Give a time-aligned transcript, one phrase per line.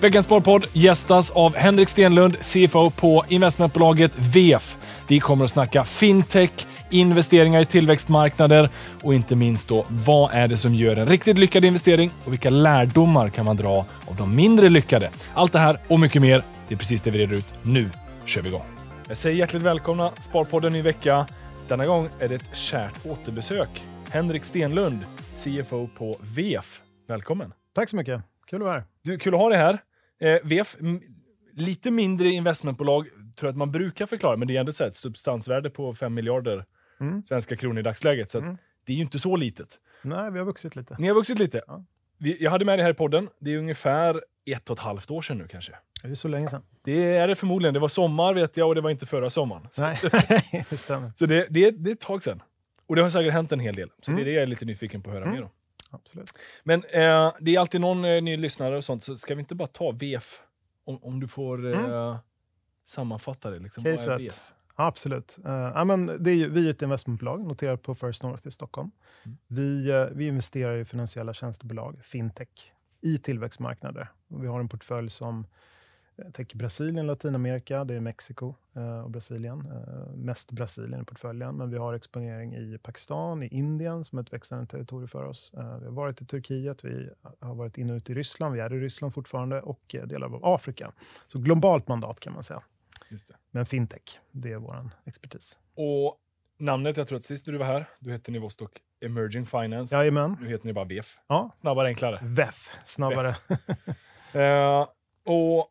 [0.00, 4.76] Veckans Sparpodd gästas av Henrik Stenlund, CFO på investmentbolaget VF.
[5.08, 6.50] Vi kommer att snacka fintech,
[6.90, 8.70] investeringar i tillväxtmarknader
[9.02, 12.50] och inte minst då vad är det som gör en riktigt lyckad investering och vilka
[12.50, 15.10] lärdomar kan man dra av de mindre lyckade?
[15.34, 17.46] Allt det här och mycket mer, det är precis det vi reder ut.
[17.62, 17.90] Nu
[18.24, 18.64] kör vi igång!
[19.08, 21.26] Jag säger hjärtligt välkomna Sparpodden ny vecka.
[21.68, 23.84] Denna gång är det ett kärt återbesök.
[24.10, 26.80] Henrik Stenlund, CFO på VF.
[27.08, 27.52] Välkommen!
[27.74, 28.22] Tack så mycket.
[28.46, 28.84] Kul att vara här.
[29.02, 29.78] Du, kul att ha dig här.
[30.20, 30.76] Eh, VF,
[31.54, 35.70] lite mindre investmentbolag tror jag att man brukar förklara, men det är ändå ett substansvärde
[35.70, 36.64] på 5 miljarder
[37.00, 37.22] Mm.
[37.22, 38.30] svenska kronor i dagsläget.
[38.30, 38.56] Så Mm.
[38.86, 39.78] det är ju inte så litet.
[40.02, 40.96] Nej, vi har vuxit lite.
[40.98, 41.62] Ni har vuxit lite.
[41.66, 41.84] Ja.
[42.18, 43.28] Vi, jag hade med dig här i podden.
[43.38, 45.72] Det är ungefär ett och ett halvt år sedan nu kanske.
[46.02, 46.62] Det är så länge sedan.
[46.84, 47.74] Det är det förmodligen.
[47.74, 49.68] Det var sommar vet jag och det var inte förra sommaren.
[49.70, 49.98] Så, Nej,
[50.70, 51.12] det stämmer.
[51.16, 52.42] så det, det, är- det är ett tag sedan.
[52.86, 53.90] Och det har säkert hänt en hel del.
[54.02, 54.16] Så Mm.
[54.16, 55.34] det är det jag är lite nyfiken på att höra Mm.
[55.36, 55.50] mer om.
[55.90, 56.30] Absolut.
[56.64, 59.54] Men eh, det är alltid någon eh, ny lyssnare och sånt, så ska vi inte
[59.54, 60.40] bara ta VF?
[60.84, 62.16] Om, om du får eh, Mm.
[62.84, 63.58] sammanfatta det.
[63.58, 64.18] Liksom, vad är.
[64.18, 64.52] VF?
[64.76, 65.38] Ja, absolut.
[65.46, 68.50] Uh, ja, men det är ju, vi är ett investmentbolag noterat på First North i
[68.50, 68.90] Stockholm.
[69.24, 69.38] Mm.
[69.46, 74.08] Vi, eh, vi investerar i finansiella tjänstebolag, fintech, i tillväxtmarknader.
[74.28, 75.46] Vi har en portfölj som
[76.16, 79.60] eh, täcker Brasilien, Latinamerika, det är Mexiko eh, och Brasilien.
[79.60, 84.22] Eh, mest Brasilien i portföljen, men vi har exponering i Pakistan, i Indien som är
[84.22, 85.54] ett växande territorium för oss.
[85.56, 88.60] Eh, vi har varit i Turkiet, vi har varit inne och ut i Ryssland, vi
[88.60, 90.92] är i Ryssland fortfarande och delar av Afrika.
[91.26, 92.62] Så globalt mandat kan man säga.
[93.50, 95.58] Men fintech, det är vår expertis.
[95.74, 96.16] Och
[96.58, 99.96] namnet, jag tror att sist du var här, då hette ni Vostok Emerging Finance.
[99.96, 100.36] Jajamän.
[100.40, 101.18] Nu heter ni bara VF.
[101.26, 102.20] Ja, Snabbare, enklare.
[102.22, 103.36] VEF, snabbare.
[104.32, 104.86] Eh,
[105.24, 105.68] och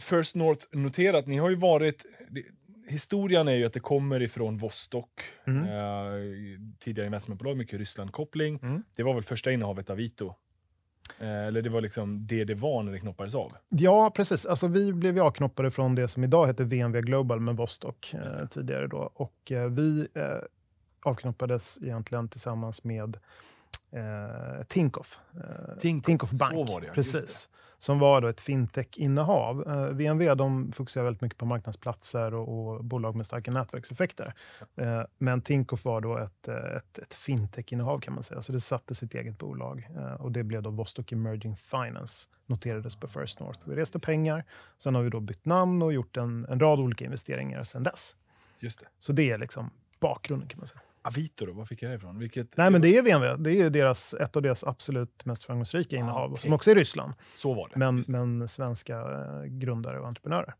[0.00, 2.04] First North noterat, ni har ju varit...
[2.30, 2.42] Det,
[2.88, 5.64] historien är ju att det kommer ifrån Vostok, Mm.
[5.64, 8.58] eh, tidigare investmentbolag, mycket Ryssland-koppling.
[8.62, 8.82] Mm.
[8.96, 10.34] Det var väl första innehavet av Vito?
[11.18, 13.52] Eh, eller det var liksom det det var när det knoppades av?
[13.68, 14.46] Ja, precis.
[14.46, 18.86] Alltså, vi blev avknoppade från det som idag heter VNV Global med Vostok eh, tidigare.
[18.86, 19.10] Då.
[19.14, 20.24] Och eh, vi eh,
[21.04, 23.16] avknoppades egentligen tillsammans med
[23.92, 25.20] eh, Tinkoff.
[25.34, 26.52] Eh, Tinkoff, Bank.
[26.52, 26.86] så var det.
[26.86, 27.22] Precis.
[27.22, 29.68] Just Som var då ett fintech-innehav.
[29.68, 34.34] Eh, VNV de fokuserar väldigt mycket på marknadsplatser och, och bolag med starka nätverkseffekter.
[34.76, 38.42] Eh, men Tinkoff var då ett, eh, ett, ett fintech-innehav kan man säga.
[38.42, 39.88] Så det satte sitt eget bolag.
[39.96, 42.28] Eh, och det blev då Vostok Emerging Finance.
[42.46, 43.60] Noterades på First North.
[43.64, 44.44] Vi reste pengar.
[44.78, 48.16] Sen har vi då bytt namn och gjort en, en rad olika investeringar sen dess.
[48.58, 48.86] Just det.
[48.98, 49.70] Så det är liksom
[50.00, 50.80] bakgrunden kan man säga.
[51.02, 52.18] Avito var fick jag det ifrån?
[52.18, 53.42] Vilket, Nej, men det är VNV.
[53.42, 56.40] Det är deras, ett av deras absolut mest framgångsrika innehav, okej.
[56.42, 57.12] som också är i Ryssland.
[57.32, 57.78] Så var det.
[57.78, 58.12] Men, Just det.
[58.12, 60.54] men svenska eh, grundare och entreprenörer.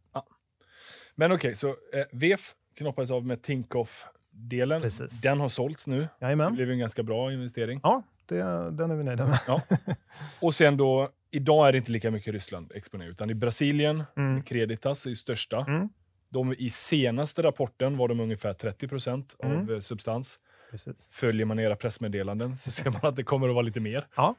[1.15, 1.75] Men okej, så eh,
[2.13, 4.83] VF knoppades av med Tinkoff-delen.
[4.83, 5.21] Precis.
[5.21, 6.01] Den har sålts nu.
[6.01, 6.55] Det Jajamän.
[6.55, 7.81] blev ju en ganska bra investering.
[7.83, 8.37] Ja, det,
[8.71, 9.39] den är vi nöjda med.
[9.47, 9.63] Ja.
[10.41, 14.43] Och sen då, idag är det inte lika mycket Ryssland exponerat, utan i Brasilien, Mm.
[14.43, 15.61] Creditas är ju största.
[15.69, 15.89] Mm.
[16.31, 19.75] De, I senaste rapporten var de ungefär 30 procent av Mm.
[19.75, 20.39] eh, substans.
[20.71, 21.11] Precis.
[21.13, 24.07] Följer man era pressmeddelanden så ser man att det kommer att vara lite mer.
[24.17, 24.35] Nej,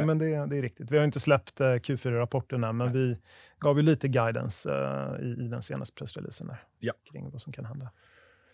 [0.00, 0.06] Ja.
[0.06, 0.90] men det, det är riktigt.
[0.90, 3.18] Vi har inte släppt eh, Q4-rapporten än, men vi
[3.58, 6.92] gav ju lite guidance eh, i, i den senaste pressreleasen där, Ja.
[7.12, 7.90] kring vad som kan hända.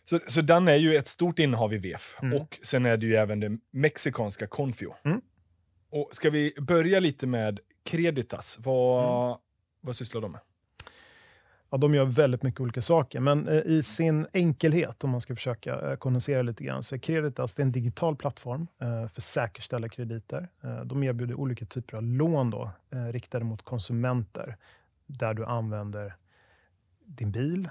[0.04, 2.16] Så, så den är ju ett stort innehav i VF.
[2.22, 2.41] Mm.
[2.42, 4.94] Och sen är det ju även det mexikanska Confio.
[5.04, 5.20] Mm.
[5.91, 8.59] Och ska vi börja lite med Creditas?
[8.60, 9.38] Vad, Mm.
[9.80, 10.41] vad sysslar de med?
[11.72, 15.34] Ja, de gör väldigt mycket olika saker, men eh, i sin enkelhet, om man ska
[15.34, 19.21] försöka eh, kondensera lite grann, så är Creditas det är en digital plattform eh, för
[19.21, 20.49] säkerställda krediter.
[20.84, 24.56] De erbjuder olika typer av lån då, riktade mot konsumenter,
[25.06, 26.16] där du använder
[27.05, 27.69] din bil,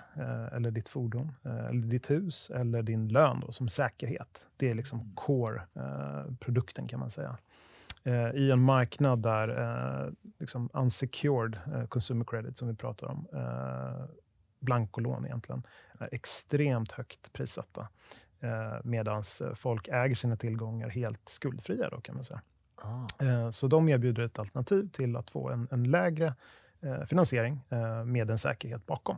[0.52, 4.46] eller ditt fordon, eller ditt hus, eller din lön då, som säkerhet.
[4.58, 7.38] Det är liksom core-produkten kan man säga.
[8.04, 13.28] Eh, I en marknad där eh, liksom unsecured eh, consumer credit, som vi pratar om,
[13.34, 14.06] eh,
[14.60, 15.64] blankolån egentligen,
[16.00, 17.88] är extremt högt prissatta.
[18.40, 19.24] Eh, Medan
[19.56, 22.42] folk äger sina tillgångar helt skuldfria då, kan man säga.
[22.76, 23.08] Ah.
[23.26, 26.36] Eh, Så de erbjuder ett alternativ till att få en, en lägre
[26.82, 29.18] eh, finansiering eh, med en säkerhet bakom.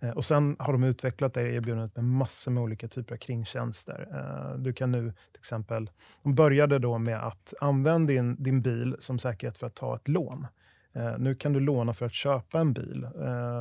[0.00, 4.08] Eh, och sen har de utvecklat det erbjudandet med massor med olika typer av kringtjänster.
[4.12, 5.90] Eh, du kan nu till exempel,
[6.22, 10.08] de började då med att använda din, din bil som säkerhet för att ta ett
[10.08, 10.46] lån.
[10.92, 13.04] Eh, nu kan du låna för att köpa en bil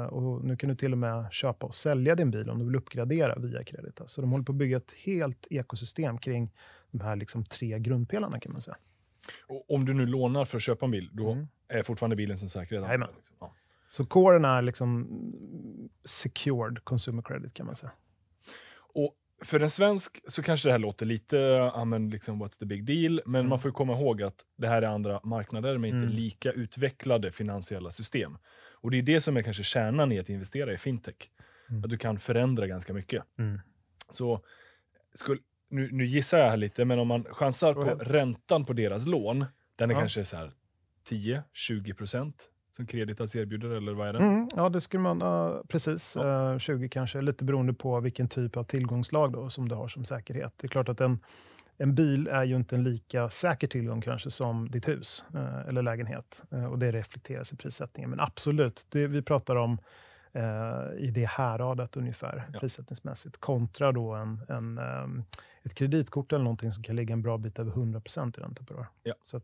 [0.10, 2.76] och nu kan du till och med köpa och sälja din bil om du vill
[2.76, 4.12] uppgradera via Creditas.
[4.12, 6.52] Så de håller på att bygga ett helt ekosystem kring
[6.92, 8.78] de här liksom tre grundpelarna kan man säga.
[9.48, 11.48] Och om du nu lånar för att köpa en bil, då Mm.
[11.68, 12.86] är fortfarande bilen som säkerhet?
[12.86, 13.10] Jajamän.
[13.16, 13.36] Liksom.
[13.40, 13.54] Ja.
[13.90, 15.08] Så coren är liksom
[16.04, 17.92] secured consumer credit kan man säga.
[18.94, 22.66] Och för en svensk så kanske det här låter lite, ja men liksom what's the
[22.66, 23.50] big deal, men Mm.
[23.50, 26.10] man får komma ihåg att det här är andra marknader med inte Mm.
[26.10, 28.38] lika utvecklade finansiella system.
[28.82, 31.16] Och det är det som är kanske kärnan i att investera i fintech.
[31.70, 31.84] Mm.
[31.84, 33.24] Att du kan förändra ganska mycket.
[33.40, 33.60] Mm.
[34.12, 34.42] Så
[35.14, 39.06] skulle, nu, nu gissar jag här lite, men om man chansar på räntan på deras
[39.06, 39.46] lån,
[39.76, 40.00] den är Ja.
[40.00, 40.52] kanske så här
[41.10, 44.22] 10-20 procent som Creditas erbjuder, eller vad är den?
[44.22, 45.20] Mm, ja, det skulle man...
[45.20, 46.16] ja, precis.
[46.16, 46.54] Ja.
[46.54, 50.06] eh, 20 kanske, lite beroende på vilken typ av tillgångslag då, som du har som
[50.06, 50.54] säkerhet.
[50.58, 51.20] Det är klart att en,
[51.78, 55.82] en bil är ju inte en lika säker tillgång kanske som ditt hus eh, eller
[55.82, 56.44] lägenhet.
[56.52, 58.10] Eh, och det reflekteras i prissättningen.
[58.10, 59.78] Men absolut, det vi pratar om
[60.34, 60.44] eh,
[60.98, 62.60] i det häradet ungefär Ja.
[62.60, 65.24] prissättningsmässigt kontra då en, en, ehm,
[65.64, 68.02] ett kreditkort eller någonting som kan ligga en bra bit över 100
[68.38, 68.88] i ränta per år.
[69.04, 69.14] Ja.
[69.24, 69.44] Så det,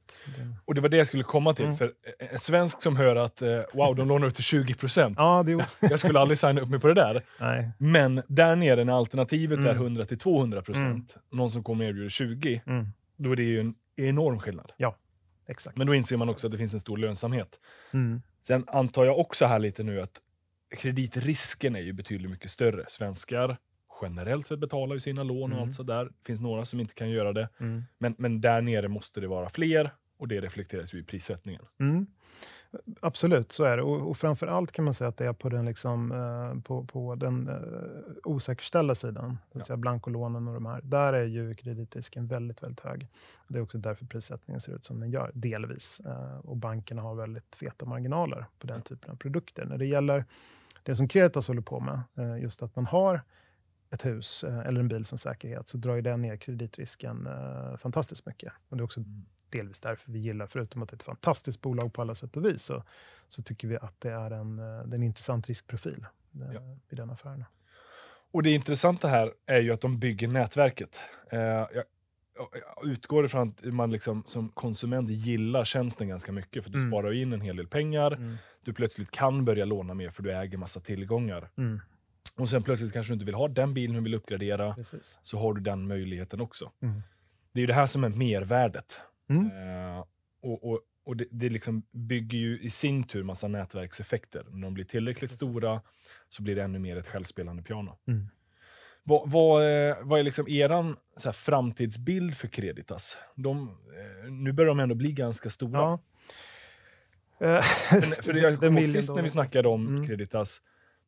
[0.65, 1.77] Och det var det jag skulle komma till, Mm.
[1.77, 1.93] för
[2.31, 5.15] en svensk som hör att eh, wow, de lånar ut till 20 procent.
[5.17, 7.25] ja, det, är- Jag skulle aldrig signa upp mig på det där.
[7.39, 7.71] nej.
[7.77, 9.75] Men där nere när alternativet är Mm.
[9.75, 12.87] 100 till 200 procent, någon som kommer och erbjuder 20, Mm,
[13.17, 14.71] då är det ju en enorm skillnad.
[15.47, 15.77] exakt.
[15.77, 17.59] Men då inser man också att det finns en stor lönsamhet.
[17.93, 18.21] Mm.
[18.47, 20.11] Sen antar jag också här lite nu att
[20.77, 22.85] kreditrisken är ju betydligt mycket större.
[22.89, 23.57] Svenskar
[24.01, 25.69] generellt sett betalar ju sina lån och Mm.
[25.69, 26.05] allt sådär.
[26.05, 27.49] Det finns några som inte kan göra det.
[27.59, 27.83] Mm.
[27.97, 31.61] Men, men där nere måste det vara fler och det reflekteras ju i prissättningen.
[31.79, 32.07] Mm.
[33.01, 33.83] Absolut, så är det.
[33.83, 36.85] Och, och framför allt kan man säga att det är på den, liksom, eh, på,
[36.85, 39.63] på den eh, osäkerställda sidan, det vill Ja.
[39.63, 40.79] säga blankolånen och de här.
[40.83, 43.07] Där är ju kreditrisken väldigt, väldigt hög.
[43.47, 46.01] Det är också därför prissättningen ser ut som den gör, delvis.
[46.05, 48.81] Eh, och bankerna har väldigt feta marginaler på den Ja.
[48.81, 49.65] typen av produkter.
[49.65, 50.25] När det gäller
[50.83, 53.21] det som Creditas håller på med, eh, just att man har
[53.91, 57.77] ett hus eh, eller en bil som säkerhet, så drar ju det ner kreditrisken eh,
[57.77, 58.53] fantastiskt mycket.
[58.69, 59.25] Och det är också Mm.
[59.49, 62.45] delvis därför vi gillar, förutom att det är ett fantastiskt bolag på alla sätt och
[62.45, 62.83] vis, så,
[63.27, 66.05] så tycker vi att det är en, det är en intressant riskprofil
[66.53, 66.61] Ja.
[66.89, 67.45] i den affären.
[68.31, 71.01] Och det intressanta här är ju att de bygger nätverket.
[71.31, 71.83] Eh, jag,
[72.35, 76.91] jag utgår ifrån att man liksom, som konsument gillar tjänsten ganska mycket, för du Mm.
[76.91, 78.11] sparar in en hel del pengar.
[78.11, 78.37] Mm.
[78.63, 81.49] Du plötsligt kan börja låna mer för du äger massa tillgångar.
[81.57, 81.79] Mm.
[82.35, 85.19] Och sen plötsligt kanske du inte vill ha den bilen du vill uppgradera, Precis.
[85.23, 86.71] så har du den möjligheten också.
[86.81, 87.01] Mm.
[87.53, 89.01] Det är ju det här som är mervärdet.
[89.29, 89.45] Mm.
[89.45, 90.05] Eh,
[90.41, 94.45] och och, och det, det liksom bygger ju i sin tur massa nätverkseffekter.
[94.49, 95.37] När de blir tillräckligt Precis.
[95.37, 95.81] stora
[96.29, 97.97] så blir det ännu mer ett självspelande piano.
[98.07, 98.27] Mm.
[99.03, 100.45] Vad, vad, är- vad är liksom
[101.25, 103.17] här, framtidsbild för Creditas?
[103.35, 105.79] De, eh, nu börjar de ändå bli ganska stora.
[105.79, 105.99] Ja.
[107.43, 110.07] Eh, För, för jag kommer sist när vi snackade om Mm.
[110.07, 110.61] Creditas,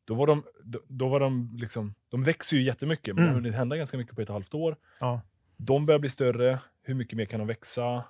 [0.04, 3.34] då var de, då, då var de liksom, de växer ju jättemycket, men det har
[3.34, 3.44] Mm.
[3.44, 4.76] hunnit hända ganska mycket på ett halvt år.
[5.00, 5.20] Ja.
[5.56, 8.04] De börjar bli större, hur mycket mer kan de växa?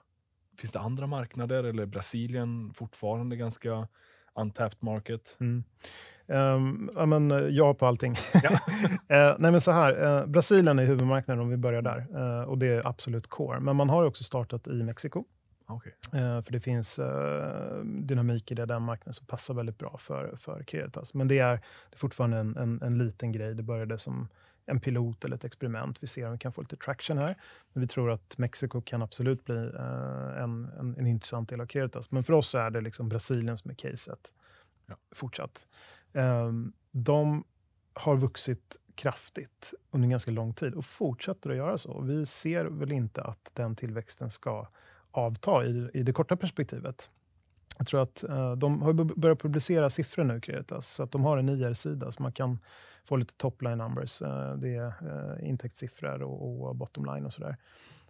[0.58, 3.88] Finns det andra marknader eller Brasilien fortfarande ganska
[4.34, 5.36] untapped market?
[5.40, 5.64] Mm.
[6.28, 8.14] Ehm, ja, men, eh, ja på allting.
[8.42, 8.50] Ja.
[9.16, 12.06] Eh, nej, men så här, eh, Brasilien är huvudmarknaden om vi börjar där.
[12.14, 13.60] Eh, och det är absolut core.
[13.60, 15.24] Men man har också startat i Mexiko.
[15.68, 15.92] Okay.
[16.12, 20.36] Eh, för det finns eh, dynamik i det, den marknaden som passar väldigt bra för,
[20.36, 21.14] för Creditas.
[21.14, 21.52] Men det är,
[21.90, 23.54] det är fortfarande en, en, en liten grej.
[23.54, 24.28] Det började som
[24.66, 26.02] en pilot eller ett experiment.
[26.02, 27.36] Vi ser om vi kan få lite traction här.
[27.72, 31.66] Men vi tror att Mexiko kan absolut bli eh, en, en, en intressant del av
[31.66, 32.10] Creditas.
[32.10, 34.32] Men för oss är det liksom Brasilien som är caset
[34.88, 34.96] Ja.
[35.12, 35.66] fortsatt.
[36.12, 36.52] Eh,
[36.90, 37.44] de
[37.92, 42.00] har vuxit kraftigt under ganska lång tid och fortsätter att göra så.
[42.00, 44.66] Vi ser väl inte att den tillväxten ska
[45.16, 47.10] avta i, i det korta perspektivet.
[47.78, 51.38] Jag tror att eh, de har börjat publicera siffror nu, Creditas, så att de har
[51.38, 52.58] en IR-sida så man kan
[53.04, 54.22] få lite topline numbers.
[54.22, 57.56] Eh, det är eh, intäktssiffror och, och bottomline och sådär.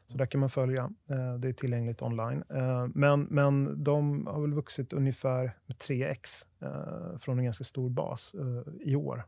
[0.08, 0.90] Så där kan man följa.
[1.10, 2.44] Eh, det är tillgängligt online.
[2.48, 7.90] Eh, men, men de har väl vuxit ungefär med 3x eh, från en ganska stor
[7.90, 9.24] bas eh, i år.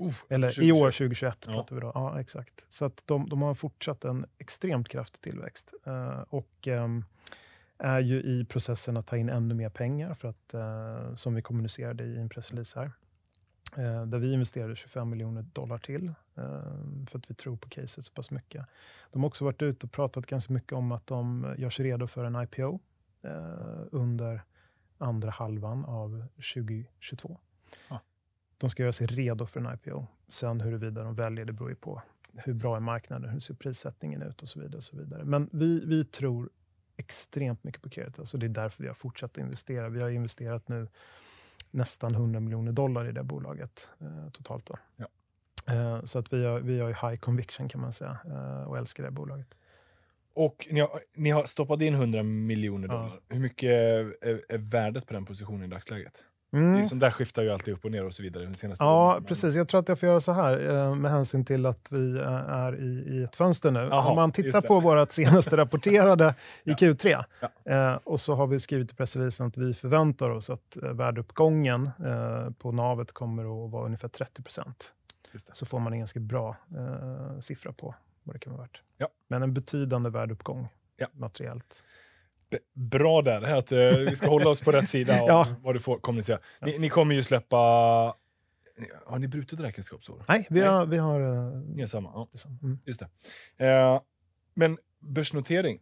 [0.00, 1.52] Uh, Eller i år, 2021 Ja.
[1.52, 1.92] pratar vi då.
[1.94, 2.64] Ja, exakt.
[2.68, 5.72] Så att de, de har fortsatt en extremt kraftig tillväxt.
[5.86, 7.04] Eh, och ehm,
[7.78, 11.42] är ju i processen att ta in ännu mer pengar, för att, eh, som vi
[11.42, 12.92] kommunicerade i en pressrelease här.
[13.76, 16.14] Eh, där vi investerade 25 miljoner dollar till,
[17.10, 18.66] för att vi tror på caset så pass mycket.
[19.12, 22.06] De har också varit ute och pratat ganska mycket om att de gör sig redo
[22.06, 22.80] för en IPO
[23.90, 24.42] under
[24.98, 26.24] andra halvan av
[26.54, 27.38] 2022.
[27.90, 28.00] Ja.
[28.58, 30.06] De ska göra sig redo för en IPO.
[30.28, 32.02] Sen huruvida de väljer, det beror ju på
[32.34, 34.76] hur bra är marknaden, hur ser prissättningen ut och så vidare.
[34.76, 35.24] Och så vidare.
[35.24, 36.50] Men vi, vi tror
[36.96, 39.88] extremt mycket på Creditas och det är därför vi har fortsatt att investera.
[39.88, 40.88] Vi har investerat nu
[41.70, 44.66] nästan 100 miljoner dollar i det bolaget eh, totalt.
[44.66, 44.78] Då.
[44.96, 45.06] Ja.
[45.74, 49.04] Eh, så att vi har, vi har high conviction kan man säga eh, och älskar
[49.04, 49.56] det bolaget.
[50.32, 52.94] Och ni har, ni har stoppat in 100 miljoner Ja.
[52.94, 53.20] dollar.
[53.28, 54.16] Hur mycket är,
[54.48, 56.24] är värdet på den positionen i dagsläget?
[56.52, 56.78] Mm.
[56.78, 58.44] Liksom där skiftar ju alltid upp och ner och så vidare.
[58.44, 59.24] Den senaste ja, men...
[59.24, 59.54] precis.
[59.54, 62.26] Jag tror att jag får göra så här eh, med hänsyn till att vi eh,
[62.32, 63.90] är i, i ett fönster nu.
[63.90, 67.72] Aha, Om man tittar på vårt senaste rapporterade i Q3 ja.
[67.72, 71.90] Eh, och så har vi skrivit i pressreleasen att vi förväntar oss att värdeuppgången
[72.58, 74.92] på navet kommer att vara ungefär 30 procent.
[75.52, 76.56] Så får man en ganska bra
[77.40, 78.82] siffra på vad det kan vara värt.
[78.96, 79.08] Ja.
[79.28, 81.06] Men en betydande värdeuppgång ja.
[81.12, 81.82] materiellt.
[82.74, 85.46] Bra där, att uh, vi ska hålla oss på rätt sida av ja.
[85.62, 86.38] vad du får kommunicera.
[86.62, 87.56] Ni, ni, kommer ju släppa...
[89.06, 90.24] Har ni brutit räkenskapsår?
[90.28, 90.86] Nej, vi har...
[90.86, 92.10] Vi har uh, ni har samma?
[92.14, 92.28] Ja.
[92.62, 92.78] Mm.
[92.84, 93.02] Just
[93.58, 93.66] det.
[93.66, 94.00] Uh,
[94.54, 95.80] men börsnotering,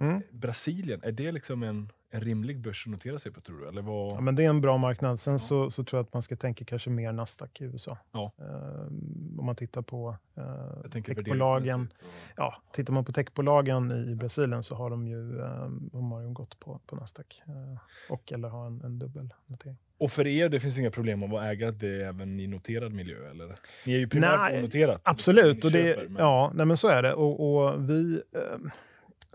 [0.00, 0.22] mm.
[0.32, 3.68] Brasilien, är det liksom en en rimlig börs att notera sig på, tror du?
[3.68, 4.12] Eller vad?
[4.12, 5.20] Ja, men det är en bra marknad.
[5.20, 5.38] Sen ja.
[5.38, 7.98] så, så, tror jag att man ska tänka kanske mer Nasdaq i USA.
[8.12, 8.32] Ja.
[8.36, 11.92] Um, om man tittar på uh, techbolagen.
[12.36, 16.20] Ja, tittar man på techbolagen i, i Brasilien så har de ju, um, de har
[16.20, 17.42] ju gått på, på Nasdaq.
[17.48, 17.78] Uh,
[18.10, 19.76] och eller har en, en dubbel notering.
[19.98, 23.30] Och för er, det finns inga problem att äga det även i noterad miljö?
[23.30, 23.54] Eller?
[23.86, 25.00] Ni är ju primärt onoterat.
[25.04, 25.64] Absolut.
[25.64, 26.22] Och det, köper, men...
[26.22, 27.14] Ja, nej, men så är det.
[27.14, 28.22] Och, och vi...
[28.36, 28.70] Uh,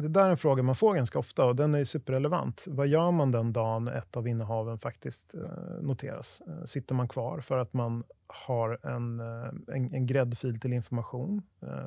[0.01, 2.65] det där är en fråga man får ganska ofta och den är superrelevant.
[2.67, 5.41] Vad gör man den dagen ett av innehaven faktiskt eh,
[5.81, 6.41] noteras?
[6.47, 11.41] Eh, sitter man kvar för att man har en, eh, en, en gräddfil till information?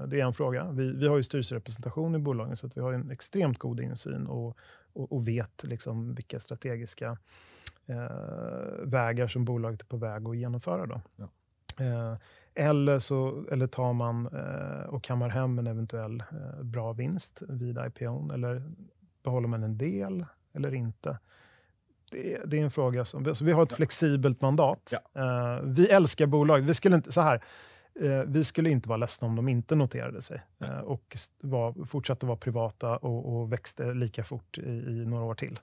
[0.07, 0.71] Det är en fråga.
[0.71, 4.26] Vi, vi har ju styrelserepresentation i bolagen så att vi har en extremt god insyn
[4.26, 4.57] och,
[4.92, 7.19] och, och vet liksom vilka strategiska
[7.87, 10.87] eh, vägar som bolaget är på väg att genomföra.
[10.87, 11.00] Då.
[11.16, 11.28] Ja.
[11.85, 12.16] Eh,
[12.54, 17.78] eller, så, eller tar man eh, och kammar hem en eventuell eh, bra vinst vid
[17.78, 18.62] IPO eller
[19.23, 21.18] behåller man en del eller inte?
[22.11, 23.26] Det, det är en fråga som...
[23.26, 23.76] Alltså vi har ett ja.
[23.76, 24.92] flexibelt mandat.
[24.92, 25.23] Ja.
[25.23, 26.61] Eh, vi älskar bolag.
[26.61, 27.44] Vi skulle inte, så här,
[28.00, 32.26] eh, vi skulle inte vara ledsna om de inte noterade sig eh, och var, fortsatte
[32.26, 35.61] vara privata och, och växte lika fort i, i några år till.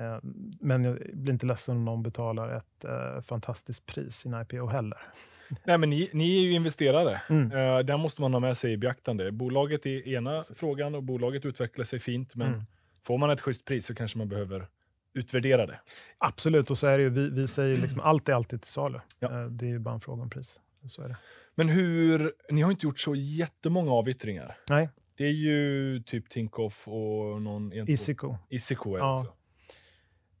[0.00, 0.18] Eh,
[0.60, 4.66] men jag blir inte ledsen om någon betalar ett eh, fantastiskt pris i en IPO
[4.66, 4.98] heller.
[5.64, 7.22] Nej, men ni, ni är ju investerare.
[7.28, 7.52] Mm.
[7.52, 9.32] Uh, där måste man ha med sig i beaktande.
[9.32, 10.58] Bolaget är ena Precis.
[10.58, 12.64] frågan och bolaget utvecklar sig fint, men mm.
[13.06, 14.66] får man ett schysst pris så kanske man behöver
[15.14, 15.80] utvärdera det.
[16.18, 19.00] Absolut, och så är det ju, vi, vi säger liksom allt är alltid till salu.
[19.18, 19.28] Ja.
[19.28, 20.60] Uh, det är ju bara en fråga om pris.
[20.86, 21.16] Så är det.
[21.54, 24.56] Men hur, ni har inte gjort så jättemånga avyttringar.
[24.68, 24.88] Nej.
[25.16, 27.72] Det är ju typ Tinkoff och någon...
[27.72, 28.36] Isico.
[28.48, 29.20] Isico är ja.
[29.20, 29.32] också.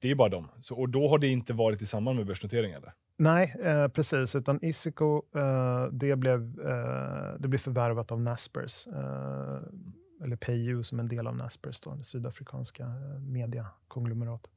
[0.00, 0.48] Det är bara dem.
[0.60, 2.92] Så, och då har det inte varit i samband med börsnotering eller?
[3.16, 4.36] Nej, eh, precis.
[4.36, 8.86] Utan Isico, eh, det, blev, eh, det blev förvärvat av Naspers.
[8.86, 9.58] Eh,
[10.22, 14.52] eller PayU som en del av Naspers, då, det sydafrikanska eh, mediakonglomeratet.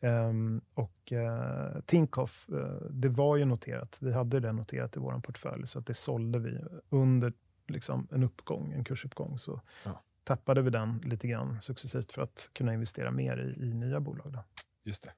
[0.00, 3.98] Um, och uh, Tinkoff, uh, det var ju noterat.
[4.00, 6.58] Vi hade det noterat i vår portfölj, så att det sålde vi
[6.88, 7.32] under
[7.68, 9.38] liksom, en uppgång, en kursuppgång.
[9.38, 10.02] Så ja.
[10.24, 14.32] tappade vi den lite grann successivt för att kunna investera mer i, i nya bolag.
[14.32, 14.44] Då.
[14.84, 15.12] Just det.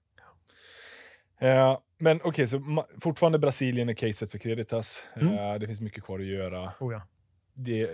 [1.47, 5.05] Eh, men okej, okay, så fortfarande Brasilien är caset för Creditas.
[5.17, 5.35] Mm.
[5.35, 6.73] Eh, det finns mycket kvar att göra.
[6.81, 7.03] Oh ja.
[7.55, 7.91] det,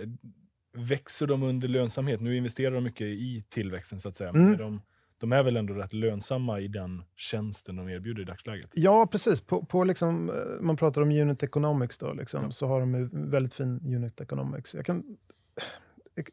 [0.73, 2.21] växer de under lönsamhet?
[2.21, 4.29] Nu investerar de mycket i tillväxten så att säga.
[4.29, 4.49] Mm.
[4.49, 4.81] Men de,
[5.17, 8.69] de är väl ändå rätt lönsamma i den tjänsten de erbjuder i dagsläget?
[8.73, 9.41] Ja, precis.
[9.41, 12.51] På, på liksom, eh, man pratar om unit economics, då, liksom, ja.
[12.51, 14.75] så har de väldigt fin unit economics.
[14.85, 15.03] Kan,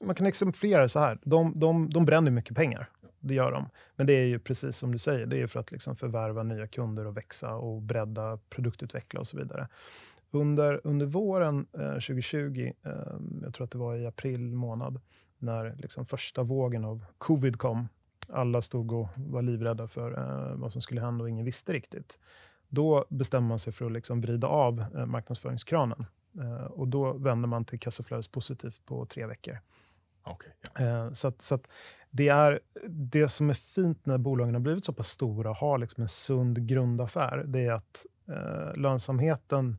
[0.00, 1.18] man kan exemplifiera så här.
[1.23, 3.68] De, de, de bränner mycket pengar det gör de.
[3.96, 6.66] Men det är ju precis som du säger, det är för att liksom förvärva nya
[6.66, 9.68] kunder och växa och bredda, produktutveckla och så vidare.
[10.30, 12.92] Under, under våren eh, 2020, eh,
[13.42, 15.00] jag tror att det var i april månad,
[15.38, 17.88] när liksom första vågen av covid kom,
[18.28, 22.18] alla stod och var livrädda för eh, vad som skulle hända och ingen visste riktigt.
[22.68, 26.06] Då bestämde man sig för att liksom vrida av eh, marknadsföringskranen.
[26.40, 29.58] Eh, och då vände man till kassaflödespositivt på tre veckor.
[30.25, 30.84] Okay, ja.
[30.84, 31.68] Eh, så att, så att
[32.10, 35.78] det, är, det som är fint när bolagen har blivit så pass stora och har
[35.78, 39.76] liksom en sund grundaffär, det är att eh, lönsamheten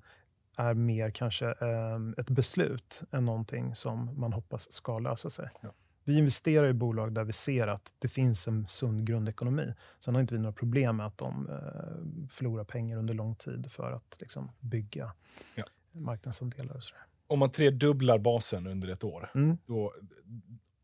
[0.58, 5.50] är mer kanske eh, ett beslut än någonting som man hoppas ska lösa sig.
[5.62, 5.70] Ja.
[6.04, 9.74] Vi investerar i bolag där vi ser att det finns en sund grundekonomi.
[10.00, 13.72] Sen har inte vi några problem med att de eh, förlorar pengar under lång tid
[13.72, 15.12] för att liksom, bygga
[15.56, 15.64] ja.
[15.92, 17.04] marknadsandelar och sådär.
[17.28, 19.58] Om man tredubblar basen under ett år, mm.
[19.66, 19.94] då,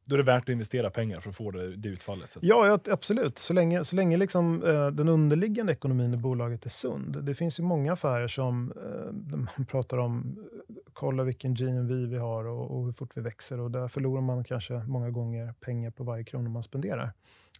[0.06, 2.38] då är det värt att investera pengar för att få det, det utfallet.
[2.42, 3.38] Ja, absolut.
[3.40, 7.24] Så länge, så länge liksom, eh, den underliggande ekonomin i bolaget är sund.
[7.24, 10.40] Det finns ju många affärer som eh, man pratar om,
[10.94, 13.60] kolla vilken GMV vi har och, och, hur fort vi växer.
[13.60, 17.14] Och där förlorar man kanske många gånger pengar på varje krona man spenderar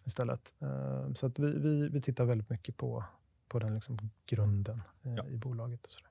[0.04, 0.54] istället.
[0.62, 3.04] Eh, så att vi, vi, vi tittar väldigt mycket på,
[3.48, 5.26] på den liksom grunden eh, ja.
[5.30, 5.86] i bolaget.
[5.86, 6.02] och så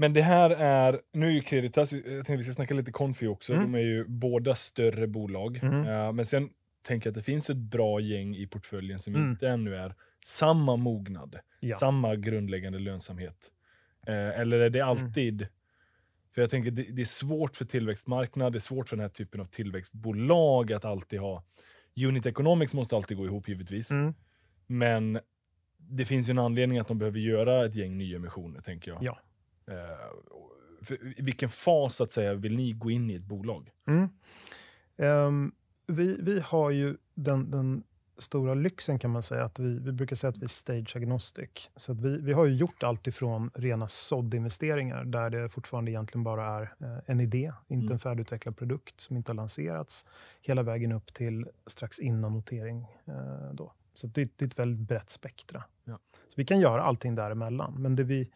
[0.00, 3.26] men det här är, nu är ju Creditas, jag tänkte vi ska snacka lite Confi
[3.26, 3.72] också, mm.
[3.72, 5.56] de är ju båda större bolag.
[5.62, 5.86] Mm.
[5.86, 6.50] Uh, men sen
[6.82, 9.30] tänker jag att det finns ett bra gäng i portföljen som mm.
[9.30, 11.76] inte ännu är samma mognad, Ja.
[11.76, 13.50] samma grundläggande lönsamhet?
[14.06, 14.88] Eh, eller är det Mm.
[14.88, 15.46] alltid...
[16.34, 19.08] För jag tänker det, det är svårt för tillväxtmarknad, det är svårt för den här
[19.10, 21.44] typen av tillväxtbolag att alltid ha...
[22.06, 24.14] Unit economics måste alltid gå ihop givetvis, Mm.
[24.66, 25.20] men
[25.76, 29.02] det finns ju en anledning att de behöver göra ett gäng nyemissioner, tänker jag.
[29.02, 29.18] Ja.
[29.68, 30.08] Eh,
[30.82, 33.70] för, I vilken fas, så att säga, vill ni gå in i ett bolag?
[33.86, 34.08] Mm.
[34.96, 35.52] Ehm,
[35.86, 37.82] vi, vi har ju den, den
[38.18, 41.70] stora lyxen kan man säga, att vi, vi brukar säga att vi är stage agnostic.
[41.76, 46.24] Så att vi, vi har ju gjort allt ifrån rena såddinvesteringar, där det fortfarande egentligen
[46.24, 47.92] bara är eh, en idé, inte Mm.
[47.92, 50.06] en färdigutvecklad produkt som inte har lanserats,
[50.42, 52.86] hela vägen upp till strax innan notering.
[53.04, 53.72] Eh, då.
[53.94, 55.64] Så det, det är ett väldigt brett spektra.
[55.84, 55.98] Ja.
[56.28, 58.30] Så vi kan göra allting däremellan, men det vi,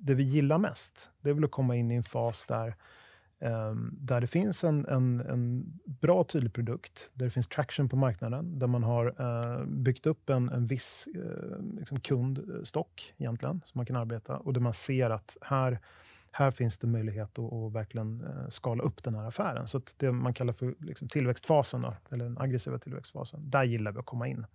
[0.00, 2.74] det vi gillar mest, det är väl att komma in i en fas där
[3.38, 7.96] ehm, där det finns en, en, en bra tydlig produkt, där det finns traction på
[7.96, 13.78] marknaden, där man har eh, byggt upp en, en viss eh, liksom kundstock egentligen, som
[13.78, 15.78] man kan arbeta, och där man ser att här,
[16.30, 19.68] här finns det möjlighet att, att verkligen eh, skala upp den här affären.
[19.68, 23.92] Så att det man kallar för liksom tillväxtfasen, då, eller den aggressiva tillväxtfasen, där gillar
[23.92, 24.46] vi att komma in.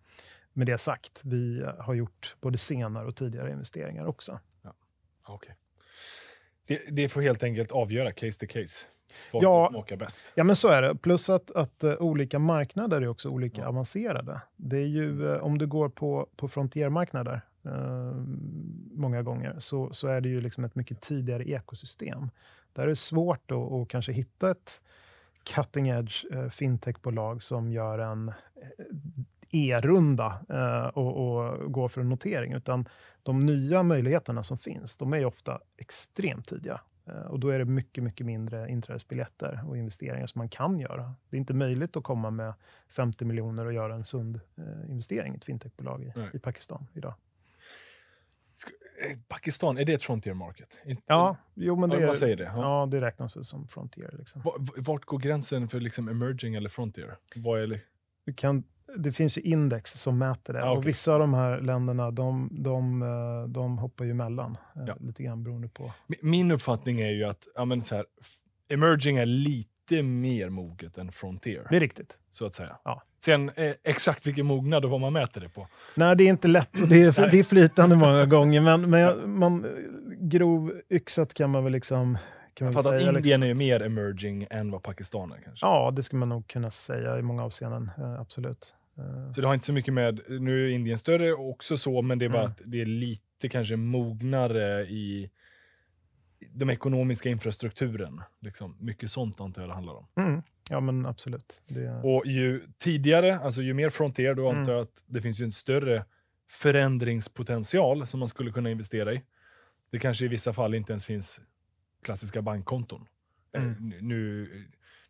[0.53, 4.39] Med det sagt, vi har gjort både senare och tidigare investeringar också.
[5.27, 5.53] Okay.
[6.67, 8.85] Det, det får helt enkelt avgöra case to case.
[9.33, 9.65] Vad Ja.
[9.65, 10.21] som smakar bäst.
[10.35, 10.95] Ja, men så är det.
[10.95, 13.67] Plus att, att eh, olika marknader är också olika Ja.
[13.67, 14.41] avancerade.
[14.55, 18.13] Det är ju, eh, om du går på, på frontiermarknader eh,
[18.91, 22.29] många gånger, så, så är det ju liksom ett mycket tidigare ekosystem.
[22.73, 24.81] Där är det svårt att, kanske hitta ett
[25.55, 28.31] cutting edge fintechbolag som gör en
[29.51, 32.87] E-runda eh, och, och går för en notering, utan
[33.23, 36.81] de nya möjligheterna som finns, de är ju ofta extremt tidiga.
[37.05, 41.13] Eh, Och då är det mycket, mycket mindre inträdesbiljetter och investeringar som man kan göra.
[41.29, 42.53] Det är inte möjligt att komma med
[42.87, 47.13] 50 miljoner och göra en sund eh, investering i ett fintechbolag i, i Pakistan idag.
[49.27, 50.77] Pakistan, är det ett frontier market?
[51.05, 52.43] Ja, jo, men Ja, det, man säger det.
[52.43, 52.61] Ja.
[52.81, 54.15] ja, det räknas väl som frontier.
[54.19, 54.41] Liksom.
[54.41, 57.15] Va- va- Vart går gränsen för liksom emerging eller frontier?
[57.35, 57.81] Vad är, li-
[58.25, 58.63] Du kan,
[58.97, 60.63] det finns ju index som mäter det.
[60.63, 60.77] Ah, okej.
[60.77, 64.57] Och vissa av de här länderna, de, de, eh, de hoppar ju emellan.
[64.75, 64.95] eh, Ja.
[64.99, 65.83] Lite grann beroende på.
[66.07, 68.05] Mi- Min uppfattning är ju att ja, men så här,
[68.69, 72.17] emerging är lite mer moget än frontier, Det är riktigt.
[72.31, 72.77] så att säga.
[72.83, 73.01] Ja.
[73.23, 75.67] Sen eh, exakt vilken mognad och vad man mäter det på.
[75.95, 76.81] Nej, det är inte lätt.
[76.81, 78.61] och Det är, det är flytande många gånger.
[78.61, 79.65] Men, men jag- man,
[80.19, 82.17] grov yxat kan man väl liksom...
[82.53, 83.43] Kan Jag man fattar att Indien liksom.
[83.43, 85.65] är mer emerging än vad Pakistan är kanske.
[85.65, 87.91] Ja, det ska man nog kunna säga i många avseenden.
[88.19, 88.75] Absolut.
[88.97, 92.19] Eh, Så det har inte så mycket med, nu är Indien större också så, men
[92.19, 92.51] det är bara Mm.
[92.51, 95.31] att det är lite kanske mognare i
[96.53, 98.21] den ekonomiska infrastrukturen.
[98.39, 98.77] Liksom.
[98.79, 100.07] Mycket sånt antar jag det handlar om.
[100.17, 101.63] mm, ja, men absolut.
[101.67, 104.59] Det, Och ju tidigare, alltså ju mer frontier, då Mm.
[104.59, 106.05] antar jag att det finns ju en större
[106.49, 109.21] förändringspotential som man skulle kunna investera i.
[109.91, 111.39] Det kanske i vissa fall inte ens finns
[112.03, 113.05] klassiska bankkonton.
[113.53, 113.93] Eh, Mm.
[114.07, 114.49] Nu,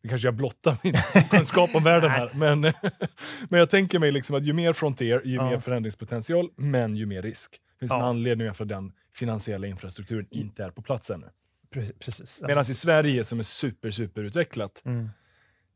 [0.01, 0.93] nu, kanske jag blottar min
[1.29, 2.61] kunskap om världen här, men,
[3.49, 5.49] men jag tänker mig liksom att ju mer frontier, ju Ja.
[5.49, 7.51] mer förändringspotential, men ju mer risk.
[7.73, 8.05] Det finns en Ja.
[8.05, 11.29] anledning varför den finansiella infrastrukturen inte är på plats ännu.
[11.73, 12.41] pre- precis.
[12.47, 15.09] Medan i Sverige, som är super, super utvecklat, Mm,